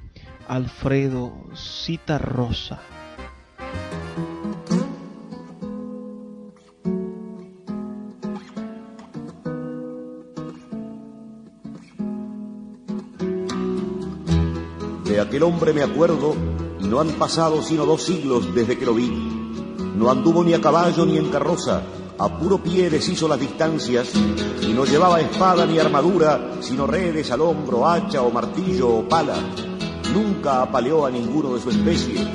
Alfredo 0.48 1.32
Citarrosa. 1.56 2.80
De 15.04 15.20
aquel 15.20 15.42
hombre 15.42 15.72
me 15.72 15.82
acuerdo 15.82 16.34
y 16.80 16.86
no 16.86 17.00
han 17.00 17.08
pasado 17.12 17.62
sino 17.62 17.84
dos 17.84 18.02
siglos 18.02 18.54
desde 18.54 18.78
que 18.78 18.86
lo 18.86 18.94
vi. 18.94 19.08
No 19.96 20.10
anduvo 20.10 20.44
ni 20.44 20.54
a 20.54 20.60
caballo 20.60 21.04
ni 21.06 21.18
en 21.18 21.28
carroza, 21.30 21.82
a 22.18 22.28
puro 22.38 22.62
pie 22.62 22.88
deshizo 22.88 23.26
las 23.26 23.40
distancias 23.40 24.12
y 24.62 24.72
no 24.72 24.84
llevaba 24.84 25.20
espada 25.20 25.66
ni 25.66 25.78
armadura, 25.80 26.52
sino 26.60 26.86
redes 26.86 27.32
al 27.32 27.40
hombro, 27.40 27.88
hacha 27.88 28.22
o 28.22 28.30
martillo 28.30 28.88
o 28.90 29.08
pala. 29.08 29.34
Nunca 30.16 30.62
apaleó 30.62 31.04
a 31.04 31.10
ninguno 31.10 31.52
de 31.52 31.60
su 31.60 31.68
especie. 31.68 32.26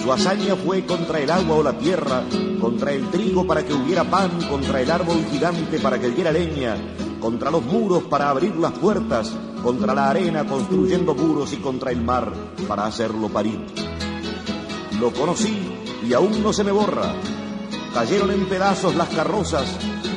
Su 0.00 0.12
hazaña 0.12 0.54
fue 0.54 0.86
contra 0.86 1.18
el 1.18 1.28
agua 1.28 1.56
o 1.56 1.62
la 1.64 1.76
tierra, 1.76 2.22
contra 2.60 2.92
el 2.92 3.10
trigo 3.10 3.44
para 3.44 3.64
que 3.64 3.74
hubiera 3.74 4.04
pan, 4.04 4.30
contra 4.48 4.80
el 4.80 4.88
árbol 4.88 5.24
gigante 5.28 5.80
para 5.80 5.98
que 5.98 6.08
diera 6.10 6.30
leña, 6.30 6.76
contra 7.18 7.50
los 7.50 7.64
muros 7.64 8.04
para 8.04 8.30
abrir 8.30 8.54
las 8.54 8.78
puertas, 8.78 9.32
contra 9.60 9.92
la 9.92 10.08
arena 10.10 10.46
construyendo 10.46 11.16
muros 11.16 11.52
y 11.52 11.56
contra 11.56 11.90
el 11.90 12.00
mar 12.00 12.32
para 12.68 12.86
hacerlo 12.86 13.28
parir. 13.28 13.58
Lo 15.00 15.10
conocí 15.10 15.58
y 16.08 16.12
aún 16.12 16.44
no 16.44 16.52
se 16.52 16.62
me 16.62 16.70
borra. 16.70 17.12
Cayeron 17.92 18.30
en 18.30 18.46
pedazos 18.46 18.94
las 18.94 19.08
carrozas, 19.08 19.66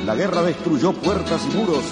la 0.06 0.14
guerra 0.14 0.42
destruyó 0.42 0.92
puertas 0.92 1.44
y 1.50 1.56
muros, 1.56 1.82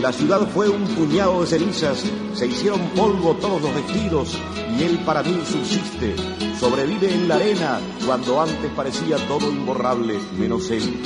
la 0.00 0.10
ciudad 0.10 0.48
fue 0.54 0.70
un 0.70 0.84
puñado 0.84 1.42
de 1.42 1.48
cenizas, 1.48 2.02
se 2.32 2.46
hicieron 2.46 2.80
polvo 2.96 3.34
todos 3.34 3.60
los 3.60 3.74
vestidos 3.74 4.38
y 4.78 4.82
él 4.82 5.00
para 5.04 5.22
mí 5.22 5.40
subsiste, 5.44 6.16
sobrevive 6.58 7.12
en 7.12 7.28
la 7.28 7.36
arena 7.36 7.80
cuando 8.06 8.40
antes 8.40 8.70
parecía 8.72 9.16
todo 9.28 9.48
imborrable 9.48 10.18
menos 10.38 10.70
él. 10.70 11.00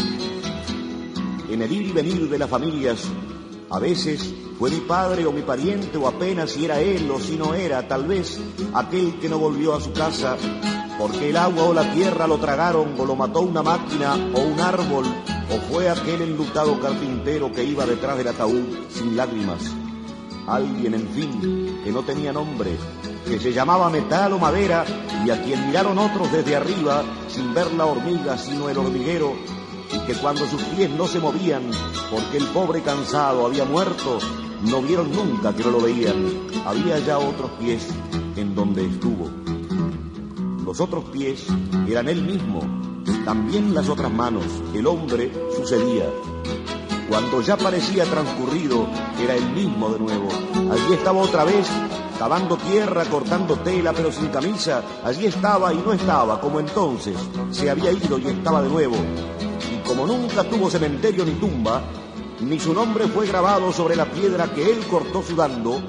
En 1.51 1.63
el 1.63 1.73
ir 1.73 1.89
y 1.89 1.93
venir 1.93 2.29
de 2.29 2.39
las 2.39 2.49
familias, 2.49 3.05
a 3.71 3.79
veces 3.79 4.35
fue 4.59 4.71
mi 4.71 4.81
padre 4.81 5.27
o 5.27 5.33
mi 5.33 5.43
pariente 5.43 5.97
o 5.99 6.09
apenas 6.09 6.53
si 6.53 6.65
era 6.65 6.81
él 6.81 7.11
o 7.11 7.21
si 7.21 7.37
no 7.37 7.55
era, 7.55 7.87
tal 7.87 8.07
vez 8.07 8.41
aquel 8.75 9.19
que 9.19 9.29
no 9.29 9.39
volvió 9.39 9.75
a 9.75 9.81
su 9.81 9.93
casa 9.93 10.37
porque 10.99 11.31
el 11.31 11.37
agua 11.37 11.65
o 11.65 11.73
la 11.73 11.93
tierra 11.93 12.27
lo 12.27 12.39
tragaron 12.39 12.95
o 12.99 13.05
lo 13.05 13.15
mató 13.15 13.41
una 13.41 13.63
máquina 13.63 14.15
o 14.35 14.41
un 14.41 14.59
árbol 14.59 15.05
o 15.51 15.73
fue 15.73 15.89
aquel 15.89 16.23
enlutado 16.23 16.79
carpintero 16.81 17.53
que 17.53 17.65
iba 17.65 17.87
detrás 17.87 18.19
del 18.19 18.29
ataúd 18.29 18.65
sin 18.91 19.17
lágrimas. 19.17 19.63
Alguien, 20.47 20.95
en 20.95 21.09
fin, 21.09 21.81
que 21.85 21.93
no 21.93 22.03
tenía 22.03 22.33
nombre, 22.33 22.77
que 23.29 23.39
se 23.39 23.53
llamaba 23.53 23.91
metal 23.91 24.33
o 24.33 24.39
madera 24.39 24.85
y 25.25 25.31
a 25.31 25.43
quien 25.43 25.67
miraron 25.67 25.99
otros 25.99 26.33
desde 26.33 26.57
arriba 26.57 27.05
sin 27.29 27.53
ver 27.53 27.73
la 27.75 27.87
hormiga 27.87 28.39
sino 28.39 28.69
el 28.69 28.79
hormiguero 28.79 29.35
y 29.93 29.99
que 30.07 30.15
cuando 30.15 30.47
sus 30.47 30.63
pies 30.63 30.91
no 30.91 31.07
se 31.07 31.21
movían 31.21 31.71
porque 32.11 32.39
el 32.39 32.47
pobre 32.47 32.83
cansado 32.83 33.47
había 33.47 33.65
muerto, 33.65 34.19
no 34.63 34.83
vieron 34.83 35.13
nunca 35.13 35.55
que 35.55 35.65
no 35.65 35.71
lo 35.71 35.81
veían 35.81 36.49
había 36.69 36.99
ya 36.99 37.19
otros 37.19 37.51
pies 37.53 37.89
en 38.37 38.55
donde 38.55 38.85
estuvo. 38.85 39.31
Los 40.65 40.81
otros 40.81 41.05
pies 41.05 41.47
eran 41.89 42.09
él 42.09 42.23
mismo, 42.23 42.61
también 43.25 43.75
las 43.75 43.89
otras 43.89 44.13
manos, 44.13 44.45
el 44.75 44.87
hombre 44.87 45.33
sucedía. 45.57 46.05
Cuando 47.09 47.41
ya 47.41 47.57
parecía 47.57 48.05
transcurrido, 48.05 48.87
era 49.19 49.35
el 49.35 49.49
mismo 49.53 49.89
de 49.89 49.99
nuevo. 49.99 50.29
Allí 50.71 50.93
estaba 50.93 51.21
otra 51.21 51.45
vez, 51.45 51.67
cavando 52.19 52.57
tierra, 52.57 53.05
cortando 53.05 53.57
tela, 53.61 53.93
pero 53.93 54.11
sin 54.11 54.29
camisa. 54.29 54.83
Allí 55.05 55.27
estaba 55.27 55.73
y 55.73 55.79
no 55.79 55.93
estaba, 55.93 56.41
como 56.41 56.61
entonces. 56.61 57.17
Se 57.51 57.71
había 57.71 57.93
ido 57.93 58.19
y 58.19 58.27
estaba 58.27 58.63
de 58.63 58.69
nuevo. 58.69 58.97
Y 59.73 59.87
como 59.87 60.07
nunca 60.07 60.45
tuvo 60.45 60.69
cementerio 60.69 61.25
ni 61.25 61.33
tumba, 61.33 61.83
ni 62.41 62.59
su 62.59 62.73
nombre 62.73 63.07
fue 63.07 63.27
grabado 63.27 63.73
sobre 63.73 63.97
la 63.97 64.07
piedra 64.07 64.47
que 64.53 64.71
él 64.71 64.79
cortó 64.89 65.23
sudando, 65.23 65.81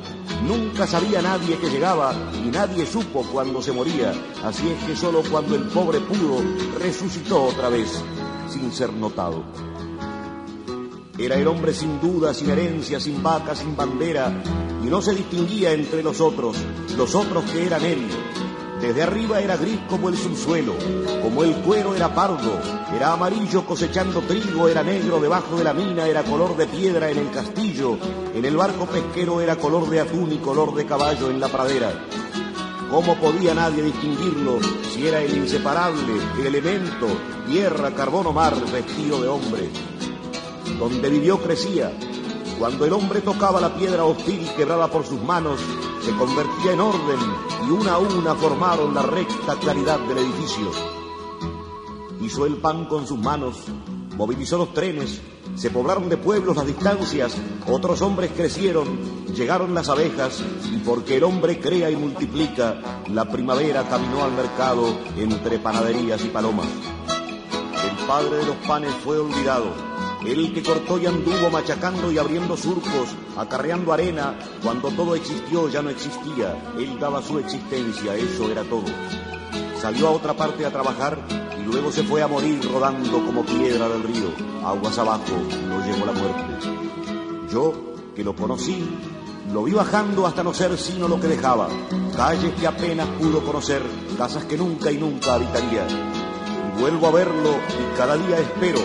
nunca 0.48 0.88
sabía 0.88 1.22
nadie 1.22 1.58
que 1.58 1.70
llegaba 1.70 2.14
y 2.44 2.50
nadie 2.50 2.86
supo 2.86 3.24
cuando 3.32 3.62
se 3.62 3.72
moría, 3.72 4.14
así 4.44 4.68
es 4.70 4.84
que 4.84 4.96
solo 4.96 5.22
cuando 5.30 5.56
el 5.56 5.64
pobre 5.64 6.00
pudo, 6.00 6.42
resucitó 6.80 7.44
otra 7.44 7.70
vez, 7.70 8.02
sin 8.50 8.72
ser 8.72 8.92
notado. 8.94 9.44
Era 11.20 11.36
el 11.36 11.48
hombre 11.48 11.74
sin 11.74 12.00
duda, 12.00 12.34
sin 12.34 12.50
herencia, 12.50 12.98
sin 12.98 13.22
vaca, 13.22 13.54
sin 13.54 13.76
bandera, 13.76 14.42
y 14.82 14.88
no 14.88 15.02
se 15.02 15.14
distinguía 15.14 15.74
entre 15.74 16.02
los 16.02 16.22
otros, 16.22 16.56
los 16.96 17.14
otros 17.14 17.44
que 17.52 17.66
eran 17.66 17.84
él. 17.84 18.08
Desde 18.80 19.04
arriba 19.04 19.42
era 19.42 19.58
gris 19.58 19.82
como 19.90 20.08
el 20.08 20.16
subsuelo, 20.16 20.76
como 21.22 21.44
el 21.44 21.54
cuero 21.56 21.94
era 21.94 22.16
pardo, 22.16 22.58
era 22.96 23.12
amarillo 23.12 23.66
cosechando 23.66 24.22
trigo, 24.22 24.70
era 24.70 24.82
negro 24.82 25.20
debajo 25.20 25.58
de 25.58 25.66
la 25.66 25.74
mina, 25.74 26.08
era 26.08 26.24
color 26.24 26.56
de 26.56 26.68
piedra 26.68 27.12
en 27.12 27.18
el 27.18 27.32
castillo, 27.32 27.98
en 28.34 28.46
el 28.46 28.56
barco 28.56 28.86
pesquero 28.86 29.42
era 29.42 29.58
color 29.58 29.90
de 29.90 30.00
atún 30.00 30.32
y 30.32 30.38
color 30.38 30.74
de 30.74 30.86
caballo 30.86 31.30
en 31.30 31.42
la 31.42 31.50
pradera. 31.50 31.92
¿Cómo 32.90 33.20
podía 33.20 33.54
nadie 33.54 33.84
distinguirlo 33.84 34.60
si 34.94 35.06
era 35.06 35.22
el 35.22 35.36
inseparable, 35.36 36.14
el 36.40 36.48
elemento, 36.48 37.08
tierra, 37.46 37.92
carbón 37.92 38.28
o 38.28 38.32
mar 38.32 38.56
vestido 38.72 39.22
de 39.22 39.28
hombre? 39.28 39.70
Donde 40.80 41.10
vivió 41.10 41.38
crecía. 41.40 41.92
Cuando 42.58 42.86
el 42.86 42.94
hombre 42.94 43.22
tocaba 43.22 43.60
la 43.62 43.76
piedra 43.76 44.06
hostil 44.06 44.50
quebrada 44.56 44.90
por 44.90 45.06
sus 45.06 45.22
manos, 45.22 45.60
se 46.04 46.16
convertía 46.16 46.74
en 46.74 46.80
orden 46.80 47.20
y 47.68 47.72
una 47.72 47.94
a 47.94 47.98
una 48.00 48.36
formaron 48.36 48.94
la 48.94 49.02
recta 49.02 49.56
claridad 49.60 50.00
del 50.00 50.20
edificio. 50.20 50.72
Hizo 52.22 52.46
el 52.46 52.58
pan 52.58 52.86
con 52.86 53.06
sus 53.06 53.20
manos, 53.20 53.58
movilizó 54.18 54.58
los 54.58 54.74
trenes, 54.74 55.22
se 55.56 55.70
poblaron 55.70 56.10
de 56.10 56.18
pueblos 56.18 56.56
las 56.56 56.66
distancias, 56.66 57.36
otros 57.68 58.02
hombres 58.02 58.32
crecieron, 58.36 58.88
llegaron 59.34 59.74
las 59.74 59.90
abejas, 59.90 60.42
y 60.74 60.78
porque 60.78 61.18
el 61.18 61.24
hombre 61.24 61.60
crea 61.60 61.90
y 61.90 61.96
multiplica, 61.96 63.04
la 63.08 63.26
primavera 63.30 63.88
caminó 63.88 64.24
al 64.24 64.32
mercado 64.32 64.86
entre 65.18 65.60
panaderías 65.60 66.24
y 66.24 66.30
palomas. 66.30 66.68
El 67.84 68.08
padre 68.08 68.38
de 68.38 68.46
los 68.46 68.56
panes 68.68 68.94
fue 69.04 69.18
olvidado, 69.20 69.89
el 70.26 70.54
que 70.54 70.62
cortó 70.62 71.00
y 71.00 71.06
anduvo 71.06 71.50
machacando 71.50 72.12
y 72.12 72.18
abriendo 72.18 72.58
surcos, 72.58 73.16
acarreando 73.38 73.94
arena, 73.94 74.38
cuando 74.62 74.90
todo 74.92 75.16
existió 75.16 75.70
ya 75.70 75.82
no 75.82 75.90
existía, 75.90 76.56
él 76.78 77.00
daba 77.00 77.22
su 77.22 77.40
existencia, 77.40 78.16
eso 78.16 78.52
era 78.52 78.64
todo. 78.64 78.86
Salió 79.82 80.10
a 80.10 80.12
otra 80.12 80.34
parte 80.34 80.66
a 80.66 80.72
trabajar 80.72 81.18
y 81.58 81.64
luego 81.64 81.92
se 81.92 82.04
fue 82.04 82.22
a 82.22 82.28
morir 82.28 82.60
rodando 82.70 83.26
como 83.26 83.46
piedra 83.46 83.88
del 83.88 84.04
río, 84.04 84.30
aguas 84.66 84.98
abajo, 84.98 85.36
lo 85.70 85.86
llevó 85.86 86.06
la 86.06 86.12
muerte. 86.12 86.68
Yo, 87.50 87.74
que 88.14 88.24
lo 88.24 88.36
conocí, 88.36 88.86
lo 89.54 89.64
vi 89.64 89.72
bajando 89.72 90.28
hasta 90.28 90.44
no 90.44 90.54
ser 90.54 90.78
sino 90.78 91.08
lo 91.08 91.20
que 91.20 91.28
dejaba, 91.28 91.70
calles 92.16 92.54
que 92.56 92.68
apenas 92.68 93.08
pudo 93.20 93.42
conocer, 93.42 93.82
casas 94.18 94.44
que 94.44 94.58
nunca 94.58 94.92
y 94.92 94.98
nunca 94.98 95.36
habitaría. 95.36 95.88
Vuelvo 96.78 97.08
a 97.08 97.12
verlo 97.12 97.52
y 97.52 97.98
cada 97.98 98.16
día 98.16 98.38
espero 98.40 98.80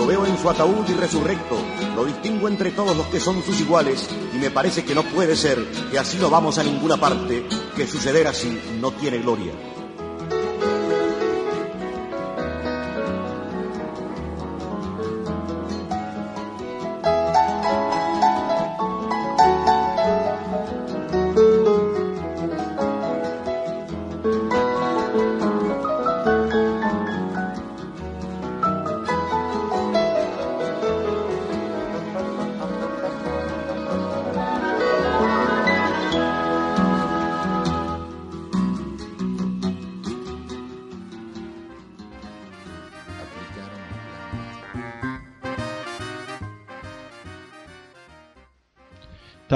lo 0.00 0.06
veo 0.06 0.24
en 0.24 0.38
su 0.38 0.48
ataúd 0.48 0.88
y 0.88 0.94
resurrecto, 0.94 1.58
lo 1.94 2.06
distingo 2.06 2.48
entre 2.48 2.70
todos 2.70 2.96
los 2.96 3.06
que 3.08 3.20
son 3.20 3.42
sus 3.42 3.60
iguales 3.60 4.08
y 4.34 4.38
me 4.38 4.50
parece 4.50 4.82
que 4.82 4.94
no 4.94 5.02
puede 5.02 5.36
ser 5.36 5.62
que 5.90 5.98
así 5.98 6.16
no 6.16 6.30
vamos 6.30 6.56
a 6.56 6.64
ninguna 6.64 6.96
parte, 6.96 7.44
que 7.76 7.86
suceder 7.86 8.26
así 8.26 8.58
no 8.80 8.92
tiene 8.92 9.18
gloria. 9.18 9.52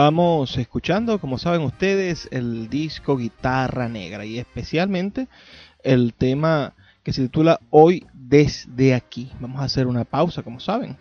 Estamos 0.04 0.58
escuchando, 0.58 1.18
como 1.18 1.38
saben 1.38 1.62
ustedes, 1.62 2.28
el 2.30 2.68
disco 2.68 3.16
Guitarra 3.16 3.88
Negra 3.88 4.26
y 4.26 4.38
especialmente 4.38 5.28
el 5.82 6.12
tema 6.12 6.74
que 7.02 7.14
se 7.14 7.22
titula 7.22 7.58
Hoy 7.70 8.06
desde 8.12 8.92
aquí. 8.92 9.32
Vamos 9.40 9.62
a 9.62 9.64
hacer 9.64 9.86
una 9.86 10.04
pausa, 10.04 10.42
como 10.42 10.60
saben, 10.60 10.98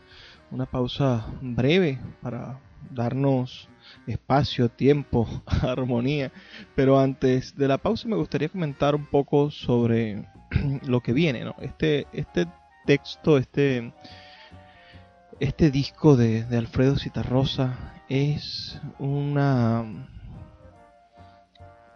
una 0.52 0.66
pausa 0.66 1.28
breve 1.42 2.00
para 2.22 2.62
darnos 2.92 3.68
espacio, 4.08 4.70
tiempo, 4.70 5.28
armonía. 5.62 6.32
Pero 6.74 6.98
antes 6.98 7.58
de 7.58 7.68
la 7.68 7.80
pausa 7.80 8.08
me 8.08 8.16
gustaría 8.16 8.48
comentar 8.48 8.96
un 8.96 9.06
poco 9.06 9.52
sobre 9.52 10.30
lo 10.88 11.02
que 11.02 11.12
viene, 11.12 11.44
¿no? 11.44 11.56
Este, 11.60 12.08
este 12.14 12.48
texto, 12.86 13.38
este, 13.38 13.92
este 15.42 15.72
disco 15.72 16.16
de, 16.16 16.46
de 16.46 16.58
Alfredo 16.58 16.98
Citarrosa 16.98 17.93
es 18.10 18.80
una 19.00 19.86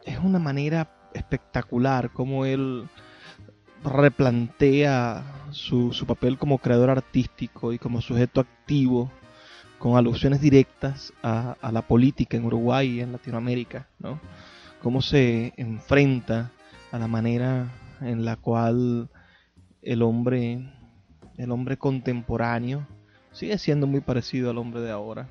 es 0.06 0.18
una 0.20 0.40
manera 0.40 0.90
espectacular 1.14 2.12
como 2.12 2.46
él 2.46 2.88
replantea 3.84 5.24
su, 5.52 5.94
su, 5.94 6.06
papel 6.06 6.38
como 6.38 6.58
creador 6.58 6.90
artístico 6.90 7.74
y 7.74 7.80
como 7.80 8.02
sujeto 8.02 8.42
activo 8.42 9.12
con 9.80 9.98
alusiones 9.98 10.42
directas 10.42 11.14
a, 11.22 11.56
a, 11.62 11.72
la 11.72 11.84
política 11.84 12.38
en 12.38 12.46
Uruguay 12.46 12.90
y 12.90 13.02
en 13.02 13.12
Latinoamérica, 13.12 13.88
¿no? 14.00 14.20
Cómo 14.82 15.02
se 15.02 15.54
enfrenta 15.58 16.52
a 16.92 16.98
la 16.98 17.08
manera 17.08 17.72
en 18.02 18.26
la 18.26 18.36
cual 18.38 19.10
el 19.82 20.02
hombre, 20.02 20.74
el 21.38 21.52
hombre 21.52 21.78
contemporáneo 21.78 22.88
sigue 23.32 23.58
siendo 23.58 23.86
muy 23.86 24.02
parecido 24.02 24.50
al 24.50 24.58
hombre 24.58 24.82
de 24.82 24.92
ahora 24.92 25.28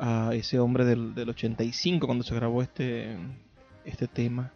a 0.00 0.34
ese 0.34 0.58
hombre 0.58 0.84
del, 0.84 1.14
del 1.14 1.30
85 1.30 2.06
cuando 2.06 2.24
se 2.24 2.34
grabó 2.34 2.62
este, 2.62 3.16
este 3.84 4.08
tema, 4.08 4.52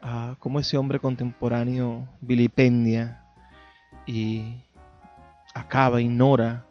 a 0.00 0.36
cómo 0.38 0.58
ese 0.58 0.78
hombre 0.78 0.98
contemporáneo 0.98 2.08
vilipendia 2.20 3.22
y 4.06 4.54
acaba, 5.54 6.00
ignora, 6.00 6.64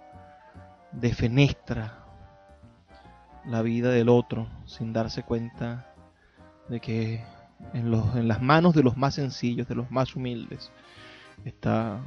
defenestra 0.91 2.05
la 3.45 3.62
vida 3.62 3.91
del 3.91 4.10
otro 4.10 4.47
sin 4.66 4.91
darse 4.91 5.24
cuenta 5.24 5.93
de 6.68 6.80
que 6.80 7.24
en, 7.74 7.91
los, 7.91 8.16
en 8.16 8.28
las 8.28 8.41
manos 8.41 8.74
de 8.74 8.84
los 8.84 8.97
más 8.97 9.16
sencillos, 9.16 9.68
de 9.68 9.76
los 9.76 9.91
más 9.91 10.16
humildes, 10.16 10.72
está, 11.45 11.99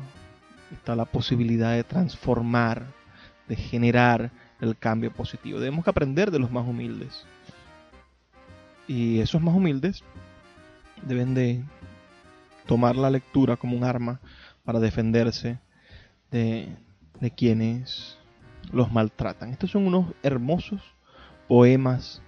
está 0.72 0.96
la 0.96 1.04
posibilidad 1.04 1.72
de 1.72 1.84
transformar, 1.84 2.86
de 3.48 3.56
generar 3.56 4.30
el 4.62 4.78
cambio 4.78 5.12
positivo. 5.12 5.58
Debemos 5.58 5.86
aprender 5.88 6.30
de 6.30 6.38
los 6.38 6.50
más 6.50 6.66
humildes. 6.66 7.26
Y 8.86 9.18
esos 9.18 9.42
más 9.42 9.54
humildes 9.54 10.02
deben 11.02 11.34
de 11.34 11.62
tomar 12.66 12.96
la 12.96 13.10
lectura 13.10 13.56
como 13.56 13.76
un 13.76 13.84
arma 13.84 14.20
para 14.64 14.78
defenderse 14.78 15.58
de, 16.30 16.68
de 17.20 17.30
quienes 17.32 18.16
los 18.72 18.92
maltratan. 18.92 19.50
Estos 19.50 19.72
son 19.72 19.86
unos 19.88 20.14
hermosos 20.22 20.80
poemas 21.48 22.22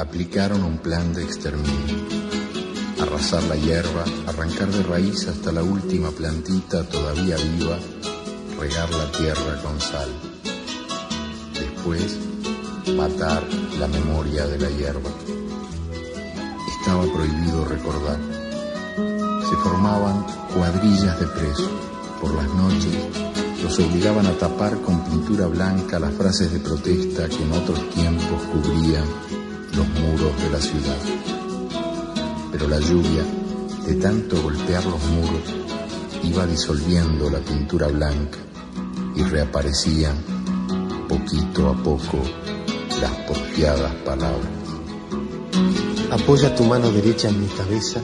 Aplicaron 0.00 0.64
un 0.64 0.78
plan 0.78 1.12
de 1.12 1.22
exterminio. 1.22 1.94
Arrasar 3.02 3.42
la 3.42 3.54
hierba, 3.54 4.02
arrancar 4.26 4.68
de 4.68 4.82
raíz 4.82 5.28
hasta 5.28 5.52
la 5.52 5.62
última 5.62 6.10
plantita 6.10 6.84
todavía 6.84 7.36
viva, 7.36 7.78
regar 8.58 8.88
la 8.94 9.12
tierra 9.12 9.60
con 9.62 9.78
sal. 9.78 10.08
Después, 11.52 12.16
matar 12.96 13.42
la 13.78 13.88
memoria 13.88 14.46
de 14.46 14.58
la 14.58 14.70
hierba 14.70 15.10
estaba 16.80 17.02
prohibido 17.02 17.66
recordar. 17.66 18.18
Se 18.96 19.56
formaban 19.56 20.24
cuadrillas 20.54 21.20
de 21.20 21.26
presos. 21.26 21.70
Por 22.22 22.34
las 22.36 22.48
noches 22.54 22.96
los 23.62 23.78
obligaban 23.78 24.26
a 24.26 24.32
tapar 24.32 24.80
con 24.80 25.04
pintura 25.04 25.46
blanca 25.46 25.98
las 25.98 26.14
frases 26.14 26.50
de 26.54 26.58
protesta 26.58 27.28
que 27.28 27.42
en 27.42 27.52
otros 27.52 27.90
tiempos 27.90 28.42
cubrían 28.44 29.04
los 29.74 29.88
muros 29.88 30.42
de 30.42 30.50
la 30.50 30.60
ciudad. 30.60 30.98
Pero 32.52 32.68
la 32.68 32.78
lluvia, 32.80 33.24
de 33.86 33.94
tanto 33.94 34.40
golpear 34.42 34.84
los 34.84 35.02
muros, 35.04 35.54
iba 36.22 36.46
disolviendo 36.46 37.30
la 37.30 37.38
pintura 37.38 37.86
blanca 37.88 38.38
y 39.14 39.22
reaparecían 39.22 40.16
poquito 41.08 41.68
a 41.68 41.74
poco 41.74 42.18
las 43.00 43.12
porfiadas 43.26 43.94
palabras. 44.04 44.50
Apoya 46.10 46.54
tu 46.54 46.64
mano 46.64 46.90
derecha 46.90 47.28
en 47.28 47.40
mi 47.40 47.46
cabeza 47.48 48.00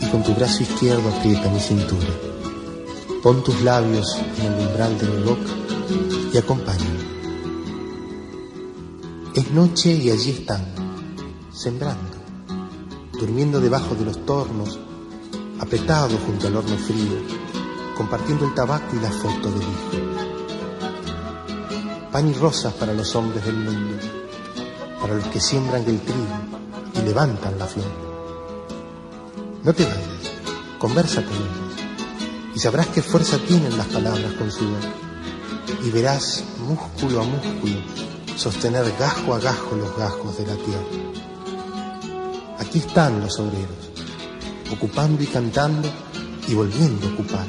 y 0.00 0.06
con 0.06 0.22
tu 0.22 0.34
brazo 0.34 0.62
izquierdo 0.62 1.08
aprieta 1.08 1.50
mi 1.50 1.60
cintura. 1.60 2.08
Pon 3.22 3.44
tus 3.44 3.62
labios 3.62 4.16
en 4.38 4.52
el 4.52 4.66
umbral 4.66 4.98
de 4.98 5.06
mi 5.06 5.22
boca 5.22 5.50
y 6.32 6.36
acompáñame. 6.38 7.11
Es 9.34 9.50
noche 9.50 9.94
y 9.94 10.10
allí 10.10 10.32
están, 10.32 10.62
sembrando, 11.50 12.18
durmiendo 13.18 13.60
debajo 13.60 13.94
de 13.94 14.04
los 14.04 14.26
tornos, 14.26 14.78
apretados 15.58 16.20
junto 16.26 16.48
al 16.48 16.56
horno 16.56 16.76
frío, 16.76 17.16
compartiendo 17.96 18.44
el 18.44 18.52
tabaco 18.52 18.94
y 18.94 19.00
la 19.00 19.10
foto 19.10 19.50
del 19.50 19.62
hijo. 19.62 19.96
Pan 22.12 22.28
y 22.28 22.34
rosas 22.34 22.74
para 22.74 22.92
los 22.92 23.16
hombres 23.16 23.42
del 23.46 23.56
mundo, 23.56 23.96
para 25.00 25.14
los 25.14 25.26
que 25.28 25.40
siembran 25.40 25.82
el 25.86 25.98
trigo 26.00 26.36
y 26.94 27.00
levantan 27.00 27.58
la 27.58 27.66
flor. 27.66 27.86
No 29.64 29.72
te 29.72 29.84
vayas, 29.84 30.30
conversa 30.78 31.24
con 31.24 31.36
ellos 31.36 32.54
y 32.54 32.58
sabrás 32.58 32.88
qué 32.88 33.00
fuerza 33.00 33.38
tienen 33.38 33.78
las 33.78 33.86
palabras 33.86 34.34
con 34.34 34.50
sudor. 34.50 34.82
Y 35.82 35.90
verás 35.90 36.44
músculo 36.68 37.22
a 37.22 37.24
músculo 37.24 38.11
sostener 38.36 38.84
gajo 38.98 39.34
a 39.34 39.38
gajo 39.38 39.76
los 39.76 39.96
gajos 39.96 40.38
de 40.38 40.46
la 40.46 40.56
tierra. 40.56 40.84
Aquí 42.58 42.78
están 42.78 43.20
los 43.20 43.38
obreros, 43.38 43.90
ocupando 44.72 45.22
y 45.22 45.26
cantando 45.26 45.88
y 46.48 46.54
volviendo 46.54 47.08
a 47.08 47.12
ocupar, 47.12 47.46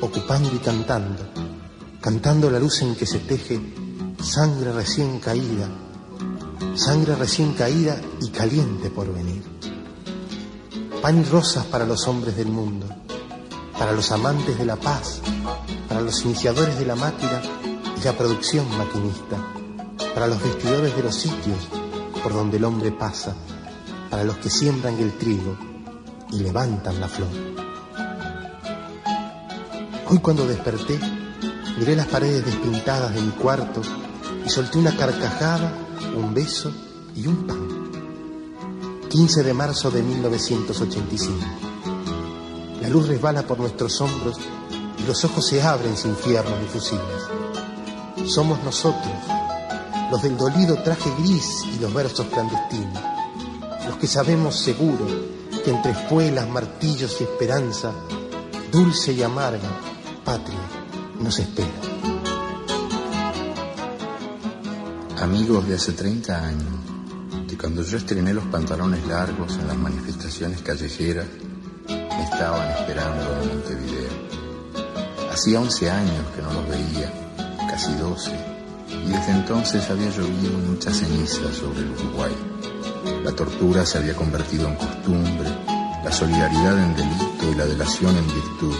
ocupando 0.00 0.50
y 0.54 0.58
cantando, 0.58 1.22
cantando 2.00 2.50
la 2.50 2.58
luz 2.58 2.82
en 2.82 2.94
que 2.94 3.06
se 3.06 3.20
teje 3.20 3.60
sangre 4.20 4.72
recién 4.72 5.20
caída 5.20 5.68
sangre 6.74 7.14
recién 7.14 7.52
caída 7.52 8.00
y 8.20 8.30
caliente 8.30 8.90
por 8.90 9.12
venir. 9.12 9.42
Pan 11.02 11.20
y 11.20 11.24
rosas 11.24 11.66
para 11.66 11.84
los 11.84 12.06
hombres 12.08 12.36
del 12.36 12.48
mundo, 12.48 12.86
para 13.78 13.92
los 13.92 14.10
amantes 14.12 14.58
de 14.58 14.64
la 14.64 14.76
paz, 14.76 15.20
para 15.88 16.00
los 16.00 16.24
iniciadores 16.24 16.78
de 16.78 16.86
la 16.86 16.96
máquina 16.96 17.42
y 18.00 18.04
la 18.04 18.16
producción 18.16 18.66
maquinista, 18.76 19.36
para 20.14 20.26
los 20.26 20.42
vestidores 20.42 20.96
de 20.96 21.02
los 21.02 21.14
sitios 21.14 21.68
por 22.22 22.32
donde 22.32 22.58
el 22.58 22.64
hombre 22.64 22.92
pasa, 22.92 23.34
para 24.10 24.24
los 24.24 24.36
que 24.36 24.50
siembran 24.50 24.98
el 24.98 25.16
trigo 25.16 25.56
y 26.30 26.40
levantan 26.40 27.00
la 27.00 27.08
flor. 27.08 27.28
Hoy 30.08 30.18
cuando 30.18 30.46
desperté, 30.46 30.98
miré 31.78 31.96
las 31.96 32.08
paredes 32.08 32.44
despintadas 32.44 33.14
de 33.14 33.20
mi 33.20 33.30
cuarto 33.30 33.80
y 34.44 34.48
solté 34.48 34.78
una 34.78 34.96
carcajada 34.96 35.72
un 36.16 36.34
beso 36.34 36.72
y 37.14 37.26
un 37.26 37.46
pan. 37.46 37.90
15 39.08 39.42
de 39.42 39.54
marzo 39.54 39.90
de 39.90 40.02
1985. 40.02 41.38
La 42.80 42.88
luz 42.88 43.08
resbala 43.08 43.42
por 43.42 43.58
nuestros 43.58 44.00
hombros 44.00 44.38
y 44.98 45.06
los 45.06 45.24
ojos 45.24 45.46
se 45.46 45.62
abren 45.62 45.96
sin 45.96 46.14
fierros 46.16 46.58
ni 46.60 46.66
fusiles. 46.66 48.32
Somos 48.32 48.62
nosotros, 48.62 49.12
los 50.10 50.22
del 50.22 50.36
dolido 50.36 50.82
traje 50.82 51.10
gris 51.18 51.64
y 51.72 51.78
los 51.78 51.94
versos 51.94 52.26
clandestinos, 52.26 53.02
los 53.86 53.96
que 53.96 54.06
sabemos 54.06 54.58
seguro 54.58 55.06
que 55.64 55.70
entre 55.70 55.92
espuelas, 55.92 56.48
martillos 56.48 57.20
y 57.20 57.24
esperanza, 57.24 57.92
dulce 58.72 59.12
y 59.12 59.22
amarga, 59.22 59.68
patria 60.24 60.58
nos 61.20 61.38
espera. 61.38 61.68
Amigos 65.20 65.68
de 65.68 65.74
hace 65.74 65.92
30 65.92 66.44
años, 66.44 66.74
que 67.46 67.58
cuando 67.58 67.82
yo 67.82 67.98
estrené 67.98 68.32
los 68.32 68.44
pantalones 68.46 69.06
largos 69.06 69.56
en 69.56 69.68
las 69.68 69.76
manifestaciones 69.76 70.62
callejeras, 70.62 71.26
me 71.88 72.24
estaban 72.24 72.70
esperando 72.70 73.42
en 73.42 73.48
Montevideo. 73.48 74.30
Hacía 75.30 75.60
11 75.60 75.90
años 75.90 76.26
que 76.34 76.42
no 76.42 76.52
los 76.52 76.68
veía, 76.68 77.12
casi 77.68 77.92
12, 77.94 78.49
y 79.04 79.10
desde 79.10 79.32
entonces 79.32 79.88
había 79.90 80.10
llovido 80.10 80.58
mucha 80.68 80.92
ceniza 80.92 81.52
sobre 81.52 81.80
el 81.80 81.90
Uruguay. 81.90 82.32
La 83.24 83.32
tortura 83.32 83.84
se 83.84 83.98
había 83.98 84.14
convertido 84.14 84.68
en 84.68 84.76
costumbre, 84.76 85.48
la 86.04 86.12
solidaridad 86.12 86.78
en 86.78 86.96
delito 86.96 87.52
y 87.52 87.54
la 87.54 87.66
delación 87.66 88.16
en 88.16 88.26
virtud. 88.26 88.74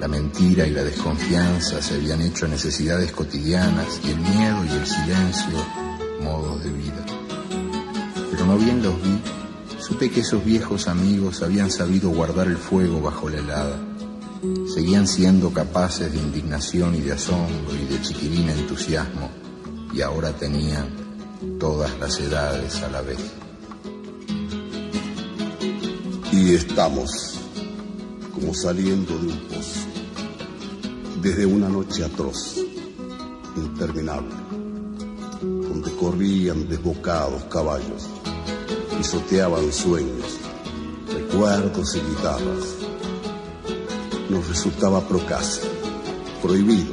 La 0.00 0.08
mentira 0.08 0.66
y 0.66 0.70
la 0.70 0.84
desconfianza 0.84 1.80
se 1.80 1.94
habían 1.94 2.20
hecho 2.20 2.46
necesidades 2.46 3.12
cotidianas 3.12 4.00
y 4.04 4.10
el 4.10 4.18
miedo 4.18 4.64
y 4.64 4.70
el 4.70 4.86
silencio 4.86 5.58
modos 6.22 6.62
de 6.62 6.70
vida. 6.70 7.04
Pero 8.30 8.46
no 8.46 8.56
bien 8.56 8.82
los 8.82 8.94
vi, 9.02 9.20
supe 9.78 10.10
que 10.10 10.20
esos 10.20 10.44
viejos 10.44 10.88
amigos 10.88 11.42
habían 11.42 11.70
sabido 11.70 12.10
guardar 12.10 12.48
el 12.48 12.56
fuego 12.56 13.00
bajo 13.00 13.28
la 13.28 13.38
helada. 13.38 13.78
Seguían 14.74 15.06
siendo 15.06 15.52
capaces 15.52 16.12
de 16.12 16.18
indignación 16.18 16.94
y 16.94 17.00
de 17.00 17.12
asombro 17.12 17.74
y 17.74 17.92
de 17.92 18.02
chiquilín 18.02 18.50
entusiasmo 18.50 19.43
y 19.94 20.02
ahora 20.02 20.32
tenían 20.32 20.88
todas 21.60 21.96
las 22.00 22.18
edades 22.18 22.82
a 22.82 22.88
la 22.88 23.00
vez. 23.02 23.20
Y 26.32 26.54
estamos 26.54 27.38
como 28.34 28.52
saliendo 28.52 29.16
de 29.16 29.26
un 29.28 29.38
pozo 29.48 29.80
desde 31.22 31.46
una 31.46 31.68
noche 31.68 32.04
atroz, 32.04 32.56
interminable, 33.56 34.34
donde 35.40 35.92
corrían 35.92 36.68
desbocados 36.68 37.44
caballos, 37.44 38.08
pisoteaban 38.98 39.72
sueños, 39.72 40.38
recuerdos 41.08 41.94
y 41.94 42.00
guitarras. 42.00 42.74
Nos 44.28 44.48
resultaba 44.48 45.00
procaz, 45.06 45.60
prohibido 46.42 46.92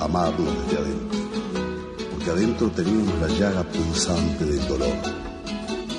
amarnos 0.00 0.48
desde 0.64 0.78
adentro, 0.78 1.07
adentro 2.30 2.70
teníamos 2.70 3.18
la 3.20 3.28
llaga 3.28 3.62
punzante 3.64 4.44
del 4.44 4.66
dolor, 4.68 4.96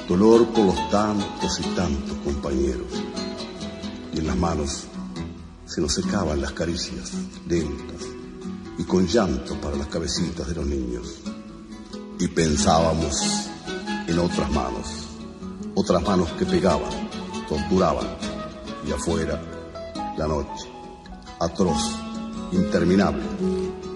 dolor 0.07 0.47
por 0.49 0.65
los 0.65 0.89
tantos 0.89 1.59
y 1.59 1.63
tantos 1.75 2.17
compañeros, 2.23 2.88
y 4.13 4.19
en 4.19 4.27
las 4.27 4.38
manos 4.38 4.84
se 5.65 5.82
nos 5.82 5.93
secaban 5.93 6.41
las 6.41 6.51
caricias 6.51 7.11
lentas 7.47 8.07
y 8.77 8.84
con 8.84 9.05
llanto 9.07 9.55
para 9.61 9.75
las 9.75 9.88
cabecitas 9.88 10.47
de 10.47 10.55
los 10.55 10.65
niños. 10.65 11.19
Y 12.19 12.27
pensábamos 12.27 13.49
en 14.07 14.19
otras 14.19 14.51
manos, 14.51 14.88
otras 15.75 16.01
manos 16.03 16.30
que 16.34 16.45
pegaban, 16.45 17.09
torturaban, 17.47 18.07
y 18.88 18.91
afuera 18.91 19.41
la 20.17 20.27
noche, 20.27 20.67
atroz, 21.39 21.95
interminable, 22.51 23.23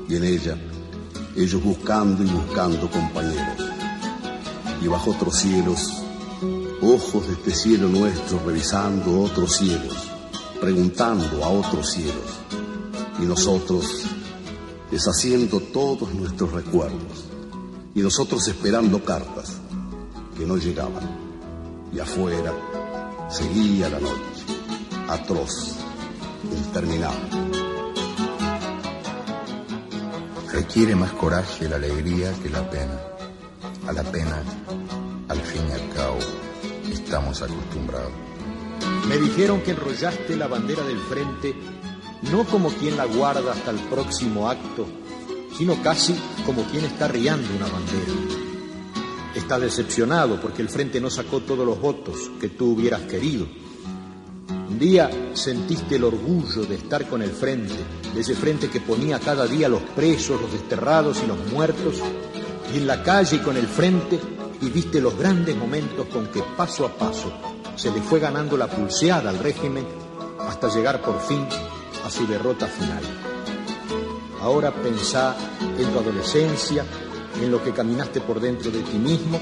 y 0.08 0.16
en 0.16 0.24
ella 0.24 0.58
ellos 1.36 1.64
buscando 1.64 2.24
y 2.24 2.28
buscando 2.28 2.90
compañeros. 2.90 3.70
Y 4.82 4.88
bajo 4.88 5.12
otros 5.12 5.38
cielos, 5.38 6.04
ojos 6.82 7.28
de 7.28 7.34
este 7.34 7.52
cielo 7.56 7.88
nuestro 7.88 8.40
revisando 8.46 9.22
otros 9.22 9.56
cielos, 9.56 9.96
preguntando 10.60 11.44
a 11.44 11.50
otros 11.50 11.92
cielos, 11.92 12.40
y 13.20 13.24
nosotros 13.24 14.04
deshaciendo 14.92 15.60
todos 15.60 16.14
nuestros 16.14 16.52
recuerdos, 16.52 17.26
y 17.96 18.02
nosotros 18.02 18.48
esperando 18.48 19.04
cartas 19.04 19.54
que 20.38 20.46
no 20.46 20.58
llegaban, 20.58 21.18
y 21.94 22.00
afuera 22.00 22.54
seguía 23.30 23.90
la 23.90 24.00
noche, 24.00 24.44
atroz, 25.08 25.78
interminable. 26.52 27.43
Requiere 30.54 30.96
más 30.96 31.12
coraje 31.14 31.68
la 31.68 31.78
alegría 31.78 32.32
que 32.44 32.48
la 32.48 32.70
pena. 32.70 33.02
A 33.88 33.92
la 33.92 34.04
pena, 34.04 34.40
al 35.28 35.42
fin 35.42 35.64
y 35.68 35.72
al 35.72 35.90
cabo, 35.90 36.20
estamos 36.92 37.42
acostumbrados. 37.42 38.12
Me 39.10 39.18
dijeron 39.18 39.62
que 39.62 39.72
enrollaste 39.72 40.36
la 40.36 40.46
bandera 40.46 40.84
del 40.84 41.00
frente 41.00 41.56
no 42.32 42.44
como 42.44 42.70
quien 42.70 42.98
la 42.98 43.06
guarda 43.06 43.52
hasta 43.52 43.72
el 43.72 43.80
próximo 43.80 44.48
acto, 44.48 44.86
sino 45.58 45.82
casi 45.82 46.16
como 46.46 46.64
quien 46.66 46.86
está 46.86 47.08
riando 47.08 47.48
una 47.56 47.66
bandera. 47.66 48.14
Está 49.34 49.58
decepcionado 49.58 50.40
porque 50.40 50.62
el 50.62 50.70
frente 50.70 51.02
no 51.02 51.10
sacó 51.10 51.40
todos 51.40 51.66
los 51.66 51.82
votos 51.82 52.30
que 52.40 52.50
tú 52.50 52.74
hubieras 52.74 53.02
querido 53.02 53.48
un 54.70 54.80
día 54.80 55.10
sentiste 55.34 55.96
el 55.96 56.04
orgullo 56.04 56.64
de 56.66 56.76
estar 56.76 57.08
con 57.08 57.22
el 57.22 57.32
frente, 57.32 57.76
de 58.14 58.22
ese 58.22 58.36
frente 58.36 58.70
que 58.70 58.80
ponía 58.80 59.20
cada 59.20 59.46
día 59.46 59.70
los 59.70 59.82
presos, 59.82 60.42
los 60.42 60.52
desterrados 60.52 61.22
y 61.24 61.28
los 61.28 61.38
muertos, 61.52 61.96
y 62.74 62.78
en 62.78 62.88
la 62.88 63.04
calle 63.04 63.38
y 63.38 63.40
con 63.40 63.58
el 63.58 63.68
frente 63.68 64.20
viviste 64.62 65.02
los 65.02 65.18
grandes 65.18 65.56
momentos 65.56 66.08
con 66.08 66.28
que 66.28 66.42
paso 66.56 66.86
a 66.86 66.90
paso 66.90 67.32
se 67.76 67.92
le 67.92 68.02
fue 68.02 68.20
ganando 68.20 68.56
la 68.56 68.68
pulseada 68.68 69.30
al 69.30 69.40
régimen 69.40 69.86
hasta 70.40 70.70
llegar 70.70 71.02
por 71.02 71.20
fin 71.20 71.46
a 72.06 72.10
su 72.10 72.28
derrota 72.28 72.68
final. 72.68 73.02
Ahora 74.42 74.72
pensá 74.72 75.36
en 75.78 75.92
tu 75.92 76.00
adolescencia, 76.00 76.86
en 77.42 77.50
lo 77.50 77.64
que 77.64 77.72
caminaste 77.72 78.22
por 78.22 78.40
dentro 78.40 78.72
de 78.72 78.82
ti 78.82 78.98
mismo, 78.98 79.40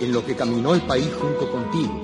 en 0.00 0.12
lo 0.12 0.24
que 0.24 0.36
caminó 0.36 0.74
el 0.74 0.82
país 0.82 1.08
junto 1.20 1.50
contigo. 1.50 2.00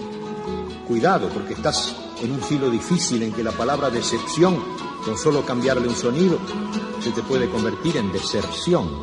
Cuidado, 0.87 1.29
porque 1.29 1.55
estás 1.55 1.95
en 2.23 2.33
un 2.33 2.41
filo 2.41 2.71
difícil 2.71 3.23
en 3.23 3.33
que 3.33 3.43
la 3.43 3.53
palabra 3.53 3.91
decepción, 3.91 4.57
con 5.05 5.19
solo 5.19 5.45
cambiarle 5.45 5.89
un 5.89 5.97
sonido, 5.97 6.39
se 7.01 7.11
te 7.11 7.23
puede 7.23 7.49
convertir 7.51 7.97
en 7.97 8.13
deserción. 8.13 9.03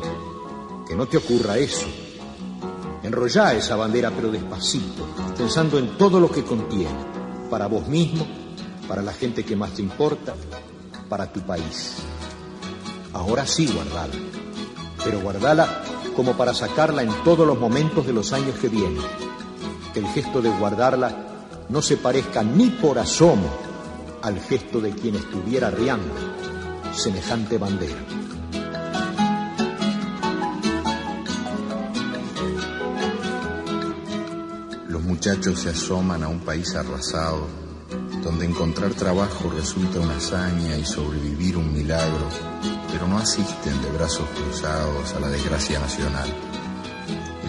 Que 0.86 0.96
no 0.96 1.06
te 1.06 1.18
ocurra 1.18 1.58
eso. 1.58 1.86
Enrollá 3.02 3.54
esa 3.54 3.76
bandera 3.76 4.10
pero 4.10 4.30
despacito, 4.30 5.06
pensando 5.36 5.78
en 5.78 5.96
todo 5.98 6.20
lo 6.20 6.30
que 6.30 6.44
contiene, 6.44 7.04
para 7.50 7.66
vos 7.66 7.86
mismo, 7.88 8.26
para 8.88 9.02
la 9.02 9.12
gente 9.12 9.44
que 9.44 9.56
más 9.56 9.74
te 9.74 9.82
importa, 9.82 10.34
para 11.08 11.32
tu 11.32 11.40
país. 11.40 11.96
Ahora 13.12 13.46
sí 13.46 13.66
guardala, 13.66 14.14
pero 15.04 15.20
guardala 15.20 15.82
como 16.16 16.36
para 16.36 16.54
sacarla 16.54 17.02
en 17.02 17.12
todos 17.24 17.46
los 17.46 17.58
momentos 17.58 18.06
de 18.06 18.12
los 18.12 18.32
años 18.32 18.58
que 18.58 18.68
vienen. 18.68 19.02
El 19.94 20.06
gesto 20.08 20.40
de 20.40 20.50
guardarla 20.50 21.31
no 21.72 21.80
se 21.80 21.96
parezca 21.96 22.42
ni 22.42 22.68
por 22.68 22.98
asomo 22.98 23.48
al 24.20 24.38
gesto 24.38 24.78
de 24.78 24.90
quien 24.90 25.16
estuviera 25.16 25.70
riando 25.70 26.12
semejante 26.94 27.56
bandera. 27.56 28.04
Los 34.86 35.02
muchachos 35.02 35.60
se 35.60 35.70
asoman 35.70 36.22
a 36.22 36.28
un 36.28 36.40
país 36.40 36.74
arrasado, 36.74 37.46
donde 38.22 38.44
encontrar 38.44 38.92
trabajo 38.92 39.48
resulta 39.48 39.98
una 39.98 40.18
hazaña 40.18 40.76
y 40.76 40.84
sobrevivir 40.84 41.56
un 41.56 41.72
milagro, 41.72 42.28
pero 42.92 43.08
no 43.08 43.16
asisten 43.16 43.80
de 43.80 43.88
brazos 43.92 44.28
cruzados 44.36 45.14
a 45.14 45.20
la 45.20 45.28
desgracia 45.30 45.80
nacional. 45.80 46.51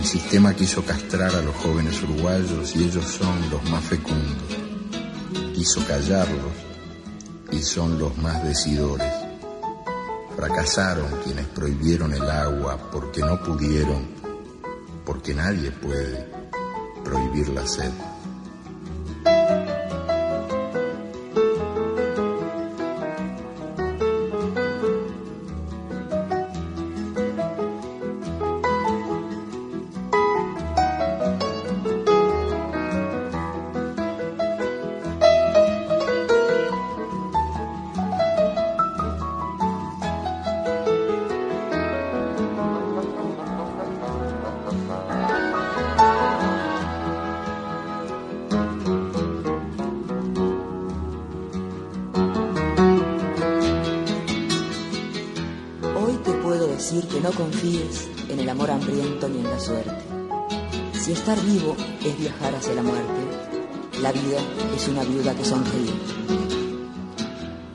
El 0.04 0.10
sistema 0.10 0.54
quiso 0.54 0.84
castrar 0.84 1.34
a 1.34 1.42
los 1.42 1.56
jóvenes 1.56 2.04
uruguayos 2.04 2.76
y 2.76 2.84
ellos 2.84 3.06
son 3.06 3.50
los 3.50 3.64
más 3.70 3.86
fecundos. 3.86 4.58
Quiso 5.56 5.80
callarlos 5.88 6.52
y 7.50 7.62
son 7.64 7.98
los 7.98 8.18
más 8.18 8.44
decidores. 8.44 9.14
Fracasaron 10.36 11.08
quienes 11.24 11.48
prohibieron 11.48 12.14
el 12.14 12.30
agua 12.30 12.90
porque 12.92 13.22
no 13.22 13.42
pudieron, 13.42 14.06
porque 15.06 15.34
nadie 15.34 15.72
puede 15.72 16.28
prohibir 17.06 17.48
la 17.48 17.66
sed. 17.66 17.94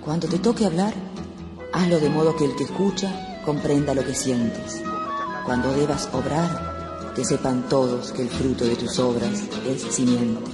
Cuando 0.04 0.28
te 0.28 0.38
toque 0.38 0.66
hablar, 0.66 0.94
hazlo 1.72 1.98
de 1.98 2.10
modo 2.10 2.36
que 2.36 2.44
el 2.44 2.54
que 2.56 2.64
escucha 2.64 3.40
comprenda 3.44 3.94
lo 3.94 4.04
que 4.04 4.14
sientes. 4.14 4.82
Cuando 5.46 5.72
debas 5.72 6.10
obrar, 6.12 7.12
que 7.14 7.24
sepan 7.24 7.68
todos 7.68 8.12
que 8.12 8.22
el 8.22 8.28
fruto 8.28 8.64
de 8.64 8.76
tus 8.76 8.98
obras 8.98 9.44
es 9.66 9.82
simiente. 9.82 10.50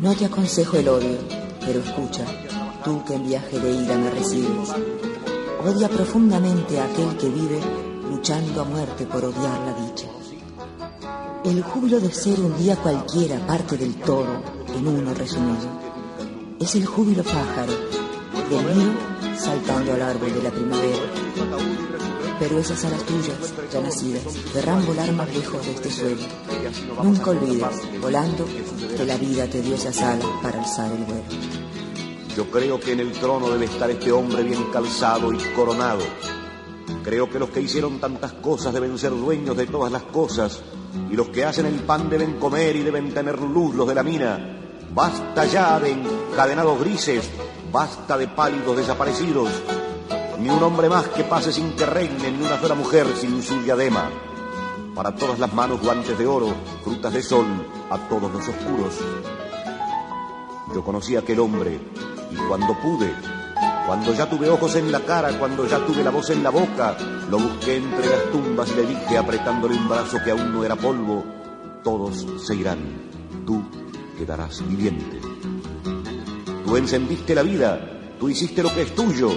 No 0.00 0.14
te 0.14 0.26
aconsejo 0.26 0.76
el 0.76 0.88
odio, 0.88 1.18
pero 1.64 1.80
escucha, 1.80 2.24
tú 2.84 3.02
que 3.04 3.14
en 3.14 3.26
viaje 3.26 3.58
de 3.58 3.72
ira 3.72 3.96
me 3.96 4.10
recibes. 4.10 4.68
Odia 5.64 5.88
profundamente 5.88 6.78
a 6.78 6.84
aquel 6.84 7.16
que 7.16 7.28
vive 7.28 7.60
luchando 8.10 8.60
a 8.60 8.64
muerte 8.64 9.06
por 9.06 9.24
odiar 9.24 9.60
la 9.60 9.74
dicha. 9.86 9.99
El 11.42 11.62
júbilo 11.62 11.98
de 12.00 12.12
ser 12.12 12.38
un 12.38 12.56
día 12.58 12.76
cualquiera 12.76 13.38
parte 13.46 13.78
del 13.78 13.94
todo 13.94 14.42
en 14.76 14.86
uno 14.86 15.14
resumido. 15.14 15.68
Es 16.60 16.74
el 16.74 16.84
júbilo 16.84 17.22
pájaro 17.22 17.72
del 18.50 18.76
nido 18.76 18.92
saltando 19.38 19.94
al 19.94 20.02
árbol 20.02 20.34
de 20.34 20.42
la 20.42 20.50
primavera. 20.50 20.98
Pero 22.38 22.58
esas 22.58 22.84
alas 22.84 23.02
tuyas, 23.04 23.54
ya 23.72 23.80
nacidas, 23.80 24.22
querrán 24.52 24.84
volar 24.84 25.10
más 25.12 25.34
lejos 25.34 25.64
de 25.64 25.72
este 25.72 25.90
suelo. 25.90 26.22
Nunca 27.02 27.30
olvides, 27.30 28.00
volando, 28.02 28.44
que 28.96 29.04
la 29.06 29.16
vida 29.16 29.46
te 29.46 29.62
dio 29.62 29.76
esas 29.76 29.98
alas 30.02 30.26
para 30.42 30.60
alzar 30.60 30.92
el 30.92 31.04
vuelo. 31.04 31.24
Yo 32.36 32.50
creo 32.50 32.78
que 32.78 32.92
en 32.92 33.00
el 33.00 33.12
trono 33.12 33.48
debe 33.50 33.64
estar 33.64 33.90
este 33.90 34.12
hombre 34.12 34.42
bien 34.42 34.64
calzado 34.72 35.32
y 35.32 35.38
coronado. 35.56 36.02
Creo 37.10 37.28
que 37.28 37.40
los 37.40 37.50
que 37.50 37.60
hicieron 37.60 37.98
tantas 37.98 38.34
cosas 38.34 38.72
deben 38.72 38.96
ser 38.96 39.10
dueños 39.10 39.56
de 39.56 39.66
todas 39.66 39.90
las 39.90 40.04
cosas, 40.04 40.62
y 41.10 41.16
los 41.16 41.28
que 41.30 41.44
hacen 41.44 41.66
el 41.66 41.80
pan 41.80 42.08
deben 42.08 42.38
comer 42.38 42.76
y 42.76 42.84
deben 42.84 43.12
tener 43.12 43.36
luz 43.40 43.74
los 43.74 43.88
de 43.88 43.96
la 43.96 44.04
mina. 44.04 44.38
Basta 44.94 45.44
ya 45.44 45.80
de 45.80 45.90
encadenados 45.90 46.78
grises, 46.78 47.28
Basta 47.72 48.16
de 48.16 48.28
pálidos 48.28 48.76
desaparecidos, 48.76 49.48
ni 50.38 50.50
un 50.50 50.62
hombre 50.62 50.88
más 50.88 51.08
que 51.08 51.24
pase 51.24 51.52
sin 51.52 51.72
que 51.72 51.84
reine, 51.84 52.30
ni 52.30 52.46
una 52.46 52.60
sola 52.60 52.76
mujer 52.76 53.08
sin 53.16 53.42
su 53.42 53.60
diadema. 53.60 54.08
Para 54.94 55.12
todas 55.12 55.40
las 55.40 55.52
manos 55.52 55.80
guantes 55.82 56.16
de 56.16 56.28
oro, 56.28 56.54
frutas 56.84 57.12
de 57.12 57.24
sol, 57.24 57.46
a 57.90 57.98
todos 58.08 58.30
los 58.30 58.46
oscuros. 58.46 58.94
Yo 60.72 60.84
conocí 60.84 61.16
a 61.16 61.20
aquel 61.20 61.40
hombre 61.40 61.80
y 62.30 62.36
cuando 62.36 62.72
pude, 62.80 63.12
cuando 63.86 64.14
ya 64.14 64.28
tuve 64.28 64.48
ojos 64.48 64.76
en 64.76 64.92
la 64.92 65.00
cara, 65.00 65.36
cuando 65.38 65.66
ya 65.66 65.78
tuve 65.84 66.02
la 66.02 66.10
voz 66.10 66.30
en 66.30 66.42
la 66.42 66.50
boca, 66.50 66.96
lo 67.30 67.38
busqué 67.38 67.76
entre 67.76 68.08
las 68.08 68.30
tumbas 68.30 68.70
y 68.70 68.76
le 68.76 68.86
dije 68.86 69.18
apretándole 69.18 69.76
un 69.76 69.88
brazo 69.88 70.18
que 70.24 70.30
aún 70.30 70.52
no 70.52 70.64
era 70.64 70.76
polvo, 70.76 71.24
todos 71.82 72.26
se 72.44 72.54
irán, 72.54 72.78
tú 73.46 73.62
quedarás 74.16 74.66
viviente. 74.68 75.20
Tú 76.64 76.76
encendiste 76.76 77.34
la 77.34 77.42
vida, 77.42 77.80
tú 78.18 78.28
hiciste 78.28 78.62
lo 78.62 78.72
que 78.72 78.82
es 78.82 78.94
tuyo, 78.94 79.30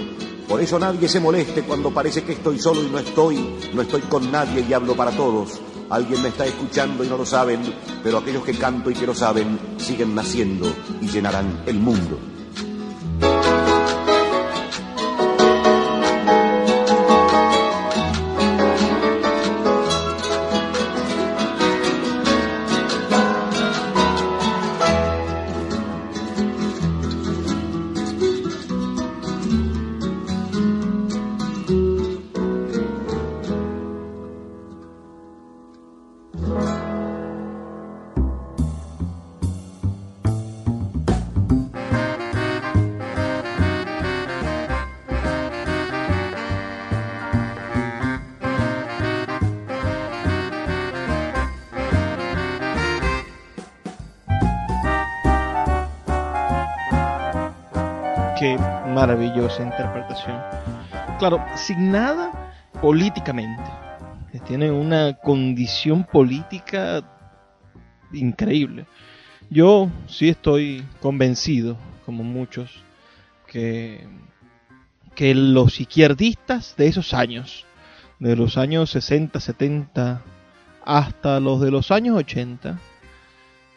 por 0.48 0.60
eso 0.60 0.78
nadie 0.78 1.08
se 1.08 1.20
moleste 1.20 1.62
cuando 1.62 1.92
parece 1.92 2.22
que 2.22 2.32
estoy 2.32 2.58
solo 2.58 2.82
y 2.82 2.90
no 2.90 2.98
estoy, 2.98 3.56
no 3.72 3.82
estoy 3.82 4.02
con 4.02 4.30
nadie 4.30 4.64
y 4.68 4.72
hablo 4.72 4.94
para 4.94 5.10
todos. 5.10 5.60
Alguien 5.90 6.22
me 6.22 6.28
está 6.28 6.46
escuchando 6.46 7.02
y 7.02 7.08
no 7.08 7.16
lo 7.16 7.26
saben, 7.26 7.60
pero 8.02 8.18
aquellos 8.18 8.44
que 8.44 8.54
canto 8.54 8.90
y 8.90 8.94
que 8.94 9.06
lo 9.06 9.14
saben 9.14 9.58
siguen 9.78 10.14
naciendo 10.14 10.72
y 11.00 11.08
llenarán 11.08 11.62
el 11.66 11.78
mundo. 11.78 12.18
Maravillosa 58.94 59.62
interpretación. 59.62 60.38
Claro, 61.18 61.42
sin 61.56 61.90
nada 61.90 62.52
políticamente. 62.80 63.62
Tiene 64.46 64.70
una 64.70 65.14
condición 65.14 66.04
política 66.04 67.02
increíble. 68.12 68.84
Yo 69.48 69.88
sí 70.06 70.28
estoy 70.28 70.84
convencido, 71.00 71.76
como 72.04 72.24
muchos, 72.24 72.82
que, 73.46 74.06
que 75.14 75.34
los 75.34 75.80
izquierdistas 75.80 76.74
de 76.76 76.88
esos 76.88 77.14
años, 77.14 77.64
de 78.18 78.36
los 78.36 78.58
años 78.58 78.90
60, 78.90 79.40
70, 79.40 80.22
hasta 80.84 81.40
los 81.40 81.60
de 81.60 81.70
los 81.70 81.90
años 81.90 82.16
80, 82.18 82.78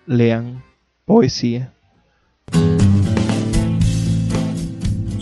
lean 0.05 0.63
poesía. 1.05 1.73